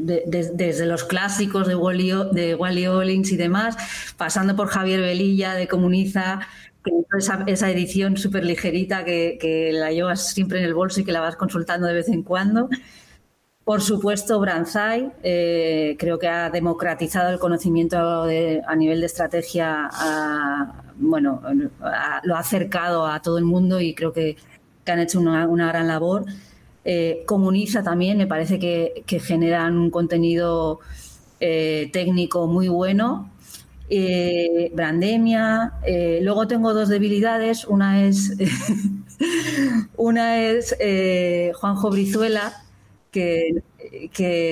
desde 0.00 0.86
los 0.86 1.04
clásicos 1.04 1.66
de 1.66 1.74
Wally, 1.74 2.12
de 2.32 2.54
Wally 2.54 2.86
Ollins 2.86 3.32
y 3.32 3.36
demás, 3.36 3.76
pasando 4.16 4.54
por 4.56 4.68
Javier 4.68 5.00
Velilla 5.00 5.54
de 5.54 5.66
Comuniza, 5.68 6.40
esa, 7.16 7.44
esa 7.46 7.70
edición 7.70 8.16
súper 8.16 8.44
ligerita 8.44 9.04
que, 9.04 9.70
la 9.72 9.92
llevas 9.92 10.30
siempre 10.30 10.58
en 10.58 10.64
el 10.64 10.74
bolso 10.74 11.00
y 11.00 11.04
que 11.04 11.12
la 11.12 11.20
vas 11.20 11.36
consultando 11.36 11.86
de 11.86 11.94
vez 11.94 12.08
en 12.08 12.22
cuando. 12.22 12.68
Por 13.64 13.82
supuesto, 13.82 14.40
Branzai, 14.40 15.12
eh, 15.22 15.94
creo 15.98 16.18
que 16.18 16.26
ha 16.26 16.48
democratizado 16.48 17.30
el 17.30 17.38
conocimiento 17.38 17.98
a 18.22 18.76
nivel 18.76 19.00
de 19.00 19.06
estrategia, 19.06 19.90
bueno, 20.96 21.42
lo 22.22 22.36
ha 22.36 22.38
acercado 22.38 23.06
a 23.06 23.20
todo 23.20 23.36
el 23.38 23.44
mundo 23.44 23.80
y 23.80 23.94
creo 23.94 24.12
que, 24.12 24.36
han 24.86 25.00
hecho 25.00 25.20
una, 25.20 25.68
gran 25.68 25.86
labor. 25.86 26.24
Eh, 26.90 27.24
comuniza 27.26 27.82
también, 27.82 28.16
me 28.16 28.26
parece 28.26 28.58
que, 28.58 29.04
generan 29.20 29.76
un 29.76 29.90
contenido 29.90 30.80
eh, 31.38 31.90
técnico 31.92 32.46
muy 32.46 32.68
bueno 32.68 33.30
eh, 33.90 34.72
Brandemia. 34.74 35.74
Luego 36.22 36.48
tengo 36.48 36.72
dos 36.72 36.88
debilidades. 36.88 37.66
Una 37.66 38.06
es, 38.06 38.34
una 39.98 40.40
es 40.40 40.74
Juanjo 41.60 41.90
Brizuela, 41.90 42.54
que, 43.10 43.62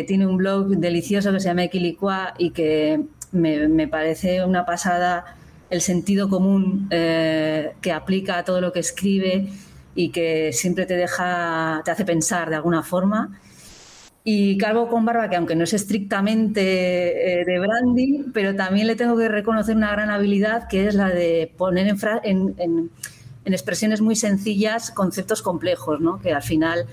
tiene 0.06 0.26
un 0.26 0.36
blog 0.36 0.76
delicioso 0.76 1.32
que 1.32 1.40
se 1.40 1.48
llama 1.48 1.64
Equilicua 1.64 2.34
y 2.36 2.50
que 2.50 3.00
me, 3.32 3.88
parece 3.88 4.44
una 4.44 4.66
pasada 4.66 5.38
el 5.70 5.80
sentido 5.80 6.28
común 6.28 6.86
que 6.90 7.92
aplica 7.94 8.36
a 8.36 8.44
todo 8.44 8.60
lo 8.60 8.74
que 8.74 8.80
escribe 8.80 9.48
y 9.96 10.10
que 10.10 10.52
siempre 10.52 10.86
te 10.86 10.94
deja, 10.94 11.82
te 11.84 11.90
hace 11.90 12.04
pensar 12.04 12.50
de 12.50 12.56
alguna 12.56 12.82
forma. 12.82 13.40
Y 14.22 14.58
Calvo 14.58 14.88
con 14.88 15.04
Barba, 15.04 15.30
que 15.30 15.36
aunque 15.36 15.56
no 15.56 15.64
es 15.64 15.72
estrictamente 15.72 17.40
eh, 17.40 17.44
de 17.44 17.58
branding, 17.58 18.32
pero 18.34 18.54
también 18.54 18.86
le 18.88 18.96
tengo 18.96 19.16
que 19.16 19.28
reconocer 19.28 19.74
una 19.74 19.90
gran 19.92 20.10
habilidad, 20.10 20.68
que 20.68 20.86
es 20.86 20.94
la 20.94 21.08
de 21.08 21.52
poner 21.56 21.96
en, 22.24 22.54
en, 22.58 22.90
expresiones 23.44 24.00
muy 24.00 24.16
sencillas 24.16 24.90
conceptos 24.90 25.42
complejos, 25.42 26.00
¿no? 26.00 26.20
que 26.20 26.32
al 26.32 26.42
final 26.42 26.86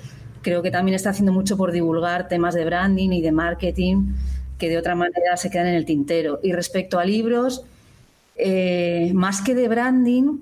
creo 0.43 0.61
que 0.61 0.69
también 0.69 0.93
está 0.93 1.09
haciendo 1.09 1.31
mucho 1.31 1.57
por 1.57 1.71
divulgar 1.71 2.27
temas 2.27 2.53
de 2.53 2.65
branding 2.65 3.09
y 3.09 3.21
de 3.21 3.31
marketing 3.31 4.13
que 4.59 4.69
de 4.69 4.77
otra 4.77 4.93
manera 4.93 5.35
se 5.35 5.49
quedan 5.49 5.67
en 5.67 5.73
el 5.75 5.85
tintero. 5.85 6.39
Y 6.43 6.53
respecto 6.53 6.99
a 6.99 7.05
libros, 7.05 7.65
eh, 8.35 9.11
más 9.15 9.41
que 9.41 9.55
de 9.55 9.67
branding, 9.67 10.37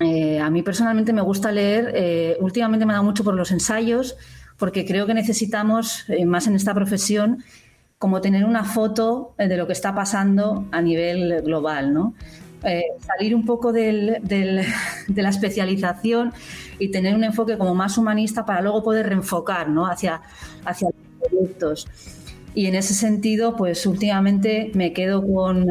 eh, 0.00 0.40
a 0.40 0.50
mí 0.50 0.62
personalmente 0.62 1.12
me 1.12 1.22
gusta 1.22 1.52
leer, 1.52 2.36
últimamente 2.40 2.86
me 2.86 2.92
ha 2.92 2.96
dado 2.96 3.04
mucho 3.04 3.24
por 3.24 3.34
los 3.34 3.50
ensayos, 3.52 4.16
porque 4.62 4.86
creo 4.86 5.06
que 5.06 5.14
necesitamos, 5.14 6.04
eh, 6.08 6.24
más 6.24 6.46
en 6.46 6.54
esta 6.54 6.72
profesión, 6.72 7.42
como 7.98 8.20
tener 8.20 8.44
una 8.44 8.62
foto 8.62 9.34
eh, 9.36 9.48
de 9.48 9.56
lo 9.56 9.66
que 9.66 9.72
está 9.72 9.92
pasando 9.92 10.66
a 10.70 10.80
nivel 10.80 11.42
global, 11.42 11.92
¿no? 11.92 12.14
Eh, 12.62 12.84
salir 13.04 13.34
un 13.34 13.44
poco 13.44 13.72
de 13.72 14.20
la 15.08 15.28
especialización 15.28 16.32
y 16.78 16.92
tener 16.92 17.16
un 17.16 17.24
enfoque 17.24 17.58
como 17.58 17.74
más 17.74 17.98
humanista 17.98 18.46
para 18.46 18.62
luego 18.62 18.84
poder 18.84 19.08
reenfocar 19.08 19.68
¿no? 19.68 19.84
hacia, 19.86 20.22
hacia 20.64 20.90
los 20.90 21.28
proyectos. 21.28 21.88
Y 22.54 22.66
en 22.66 22.74
ese 22.74 22.94
sentido, 22.94 23.56
pues 23.56 23.86
últimamente 23.86 24.70
me 24.74 24.92
quedo 24.92 25.26
con, 25.26 25.66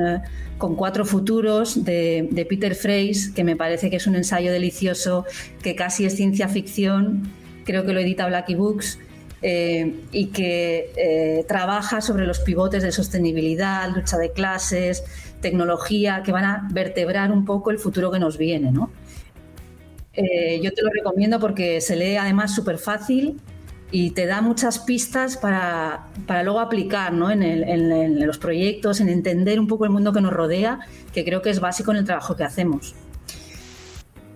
con 0.57 0.75
Cuatro 0.75 1.05
Futuros 1.05 1.85
de, 1.85 2.45
Peter 2.49 2.75
Freys, 2.75 3.29
que 3.29 3.43
me 3.43 3.55
parece 3.55 3.89
que 3.89 3.97
es 3.97 4.07
un 4.07 4.15
ensayo 4.15 4.51
delicioso, 4.51 5.25
que 5.61 5.75
casi 5.75 6.05
es 6.05 6.15
ciencia 6.15 6.47
ficción 6.47 7.31
creo 7.63 7.85
que 7.85 7.93
lo 7.93 7.99
edita 7.99 8.27
Blacky 8.27 8.55
Books, 8.55 8.99
eh, 9.43 9.95
y 10.11 10.27
que 10.27 10.91
eh, 10.95 11.45
trabaja 11.47 11.99
sobre 12.01 12.27
los 12.27 12.39
pivotes 12.39 12.83
de 12.83 12.91
sostenibilidad, 12.91 13.89
lucha 13.89 14.17
de 14.17 14.31
clases, 14.31 15.03
tecnología, 15.41 16.21
que 16.23 16.31
van 16.31 16.45
a 16.45 16.67
vertebrar 16.71 17.31
un 17.31 17.43
poco 17.43 17.71
el 17.71 17.79
futuro 17.79 18.11
que 18.11 18.19
nos 18.19 18.37
viene. 18.37 18.71
Eh, 20.13 20.59
yo 20.61 20.71
te 20.71 20.83
lo 20.83 20.89
recomiendo 20.91 21.39
porque 21.39 21.81
se 21.81 21.95
lee 21.95 22.17
además 22.17 22.53
súper 22.53 22.77
fácil 22.77 23.39
y 23.91 24.11
te 24.11 24.25
da 24.25 24.41
muchas 24.41 24.79
pistas 24.79 25.37
para, 25.37 26.07
para 26.25 26.43
luego 26.43 26.59
aplicar 26.59 27.13
¿no? 27.13 27.29
en, 27.29 27.43
en 27.43 28.25
los 28.25 28.37
proyectos, 28.37 29.01
en 29.01 29.09
entender 29.09 29.59
un 29.59 29.67
poco 29.67 29.85
el 29.85 29.91
mundo 29.91 30.13
que 30.13 30.21
nos 30.21 30.31
rodea, 30.33 30.79
que 31.13 31.25
creo 31.25 31.41
que 31.41 31.49
es 31.49 31.59
básico 31.59 31.91
en 31.91 31.97
el 31.97 32.05
trabajo 32.05 32.35
que 32.35 32.43
hacemos. 32.43 32.95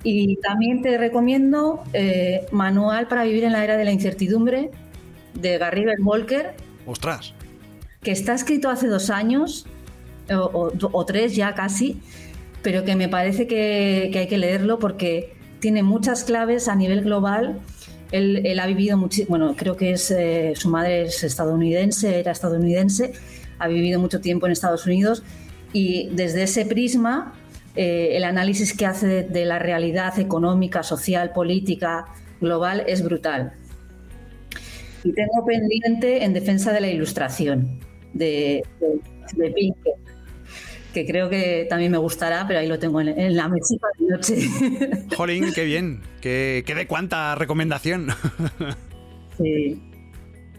Y 0.05 0.35
también 0.35 0.83
te 0.83 0.99
recomiendo 0.99 1.83
eh, 1.91 2.45
Manual 2.51 3.07
para 3.07 3.23
vivir 3.23 3.43
en 3.43 3.53
la 3.53 3.63
era 3.63 3.75
de 3.75 3.85
la 3.85 3.91
incertidumbre 3.91 4.69
de 5.33 5.57
Gary 5.57 5.83
Walker. 5.99 6.53
¡Ostras! 6.85 7.33
Que 8.03 8.11
está 8.11 8.35
escrito 8.35 8.69
hace 8.69 8.87
dos 8.87 9.09
años, 9.09 9.65
o, 10.31 11.05
tres 11.07 11.35
ya 11.35 11.55
casi, 11.55 11.99
pero 12.61 12.85
que 12.85 12.95
me 12.95 13.09
parece 13.09 13.47
que, 13.47 14.11
hay 14.15 14.27
que 14.27 14.37
leerlo 14.37 14.77
porque 14.77 15.33
tiene 15.59 15.81
muchas 15.81 16.23
claves 16.23 16.67
a 16.67 16.75
nivel 16.75 17.01
global. 17.01 17.59
Él, 18.15 18.59
ha 18.59 18.67
vivido 18.67 18.97
mucho, 18.97 19.23
bueno, 19.27 19.55
creo 19.57 19.75
que 19.75 19.91
es 19.91 20.09
eh, 20.11 20.53
su 20.55 20.69
madre 20.69 21.03
es 21.03 21.23
estadounidense, 21.23 22.19
era 22.19 22.31
estadounidense, 22.31 23.13
ha 23.59 23.67
vivido 23.67 23.99
mucho 23.99 24.21
tiempo 24.21 24.45
en 24.45 24.51
Estados 24.51 24.85
Unidos 24.85 25.23
y 25.73 26.09
desde 26.13 26.43
ese 26.43 26.65
prisma 26.65 27.33
eh, 27.75 28.15
el 28.15 28.23
análisis 28.23 28.75
que 28.75 28.85
hace 28.85 29.23
de, 29.23 29.45
la 29.45 29.59
realidad 29.59 30.17
económica, 30.17 30.81
social, 30.81 31.33
política, 31.33 32.05
global 32.39 32.83
es 32.87 33.03
brutal. 33.03 33.53
Y 35.03 35.11
tengo 35.11 35.45
pendiente 35.45 36.23
en 36.23 36.33
defensa 36.33 36.71
de 36.71 36.79
la 36.79 36.87
ilustración 36.87 37.79
de, 38.13 38.63
de, 39.35 39.75
que 40.95 41.05
creo 41.05 41.29
que 41.29 41.67
también 41.69 41.91
me 41.91 41.97
gustará, 41.97 42.45
pero 42.47 42.59
ahí 42.59 42.67
lo 42.69 42.79
tengo 42.79 43.01
en, 43.01 43.35
la 43.35 43.49
mesita 43.49 43.85
de 43.99 44.07
noche. 44.07 44.37
Jolín, 45.17 45.51
qué 45.53 45.65
bien, 45.65 46.01
qué, 46.21 46.63
qué 46.65 46.73
de 46.73 46.87
cuánta 46.87 47.35
recomendación. 47.35 48.07
Sí. 49.37 49.81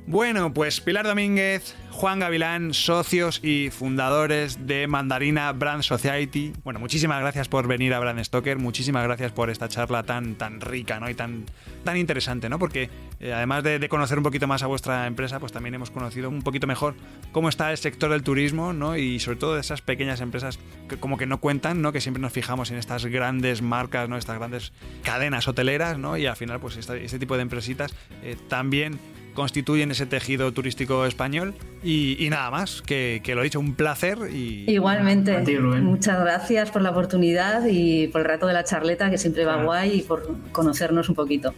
Bueno, 0.09 0.55
pues 0.55 0.81
Pilar 0.81 1.05
Domínguez, 1.05 1.75
Juan 1.91 2.21
Gavilán, 2.21 2.75
socios 2.75 3.41
y 3.43 3.71
fundadores 3.71 4.65
de 4.65 4.87
Mandarina 4.87 5.51
Brand 5.51 5.83
Society. 5.83 6.53
Bueno, 6.63 6.79
muchísimas 6.79 7.21
gracias 7.21 7.49
por 7.49 7.67
venir 7.67 7.93
a 7.93 7.99
Brand 7.99 8.23
Stoker, 8.23 8.57
muchísimas 8.57 9.03
gracias 9.03 9.33
por 9.33 9.51
esta 9.51 9.69
charla 9.69 10.05
tan, 10.05 10.37
tan 10.37 10.61
rica 10.61 11.01
¿no? 11.01 11.11
y 11.11 11.15
tan, 11.15 11.45
tan 11.83 11.97
interesante, 11.97 12.49
¿no? 12.49 12.61
porque 12.61 12.89
eh, 13.19 13.33
además 13.33 13.65
de, 13.65 13.89
conocer 13.89 14.17
un 14.17 14.23
poquito 14.23 14.47
más 14.47 14.63
a 14.63 14.69
vuestra 14.69 15.09
empresa, 15.09 15.41
pues 15.41 15.51
también 15.51 15.75
hemos 15.75 15.91
conocido 15.91 16.29
un 16.29 16.43
poquito 16.43 16.69
mejor 16.69 16.95
cómo 17.33 17.49
está 17.49 17.73
el 17.73 17.77
sector 17.77 18.13
del 18.13 18.23
turismo 18.23 18.73
¿no? 18.73 18.97
y 18.97 19.19
sobre 19.19 19.39
todo 19.39 19.55
de 19.57 19.61
esas 19.63 19.83
pequeñas 19.83 20.21
empresas 20.21 20.61
que 20.89 20.99
como 20.99 21.19
que 21.19 21.27
no 21.27 21.41
cuentan, 21.41 21.83
¿no? 21.83 21.91
que 21.91 22.01
siempre 22.01 22.21
nos 22.21 22.33
fijamos 22.33 22.71
en 22.71 22.77
estas 22.77 23.07
grandes 23.07 23.61
marcas, 23.61 24.09
¿no? 24.09 24.17
estas 24.17 24.39
grandes 24.39 24.73
cadenas 25.03 25.49
hoteleras 25.49 25.99
¿no? 25.99 26.17
y 26.17 26.27
al 26.27 26.37
final 26.37 26.61
pues 26.61 26.77
este 26.77 27.19
tipo 27.19 27.35
de 27.35 27.43
empresitas 27.43 27.93
eh, 28.23 28.37
también 28.49 29.01
constituyen 29.37 29.93
ese 29.93 30.07
tejido 30.07 30.53
turístico 30.53 31.07
español. 31.07 31.55
Y, 31.85 32.27
nada 32.29 32.51
más, 32.51 32.83
que, 32.83 33.23
lo 33.29 33.43
he 33.43 33.45
dicho, 33.45 33.61
un 33.61 33.75
placer. 33.75 34.19
Y, 34.33 34.69
Igualmente, 34.69 35.39
muchas 35.81 36.19
gracias 36.19 36.73
por 36.73 36.83
la 36.83 36.91
oportunidad 36.91 37.65
y 37.69 38.09
por 38.09 38.23
el 38.23 38.27
rato 38.27 38.49
de 38.49 38.55
la 38.55 38.65
charleta, 38.65 39.09
que 39.11 39.19
siempre 39.19 39.45
va 39.45 39.63
guay, 39.63 40.01
y 40.01 40.03
por 40.03 40.37
conocernos 40.51 41.09
un 41.09 41.15
poquito. 41.15 41.55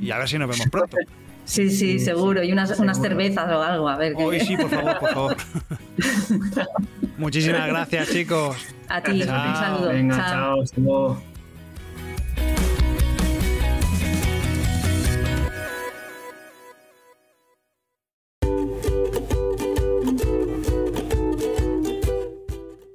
y 0.00 0.12
a 0.12 0.18
ver 0.18 0.28
si 0.28 0.38
nos 0.38 0.48
vemos 0.48 0.68
pronto. 0.70 0.96
Sí, 1.44 1.70
sí, 1.70 1.98
seguro. 1.98 2.44
Y 2.44 2.52
unas, 2.52 2.78
unas 2.78 3.00
cervezas 3.00 3.50
o 3.50 3.60
algo, 3.60 3.88
a 3.88 3.96
ver. 3.96 4.14
Hoy 4.16 4.38
sí, 4.38 4.56
por 4.56 4.70
favor, 4.70 4.98
por 5.00 5.10
favor. 5.12 5.36
Muchísimas 7.18 7.66
gracias, 7.66 8.10
chicos. 8.10 8.56
A 8.88 9.02
ti, 9.02 9.22
un 9.22 9.26
saludo. 9.26 9.88
Venga, 9.88 10.16
chao. 10.16 11.31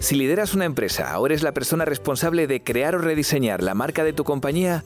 Si 0.00 0.14
lideras 0.14 0.54
una 0.54 0.64
empresa 0.64 1.18
o 1.18 1.26
eres 1.26 1.42
la 1.42 1.52
persona 1.52 1.84
responsable 1.84 2.46
de 2.46 2.62
crear 2.62 2.94
o 2.94 2.98
rediseñar 2.98 3.62
la 3.62 3.74
marca 3.74 4.04
de 4.04 4.12
tu 4.12 4.24
compañía, 4.24 4.84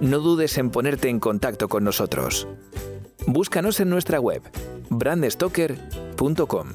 no 0.00 0.20
dudes 0.20 0.56
en 0.56 0.70
ponerte 0.70 1.08
en 1.08 1.20
contacto 1.20 1.68
con 1.68 1.84
nosotros. 1.84 2.46
Búscanos 3.26 3.80
en 3.80 3.90
nuestra 3.90 4.20
web, 4.20 4.42
brandstoker.com. 4.88 6.68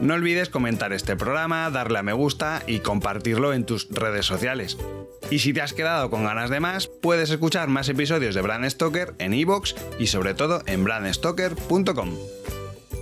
No 0.00 0.14
olvides 0.14 0.48
comentar 0.48 0.92
este 0.92 1.16
programa, 1.16 1.70
darle 1.70 1.98
a 1.98 2.02
me 2.02 2.12
gusta 2.12 2.62
y 2.66 2.80
compartirlo 2.80 3.52
en 3.52 3.64
tus 3.64 3.88
redes 3.90 4.26
sociales. 4.26 4.78
Y 5.30 5.40
si 5.40 5.52
te 5.52 5.60
has 5.60 5.72
quedado 5.72 6.08
con 6.08 6.24
ganas 6.24 6.50
de 6.50 6.60
más, 6.60 6.86
puedes 6.86 7.30
escuchar 7.30 7.68
más 7.68 7.88
episodios 7.88 8.34
de 8.34 8.42
Brand 8.42 8.68
Stoker 8.70 9.14
en 9.18 9.34
iVoox 9.34 9.74
y 9.98 10.06
sobre 10.06 10.34
todo 10.34 10.62
en 10.66 10.84
brandstoker.com. 10.84 12.10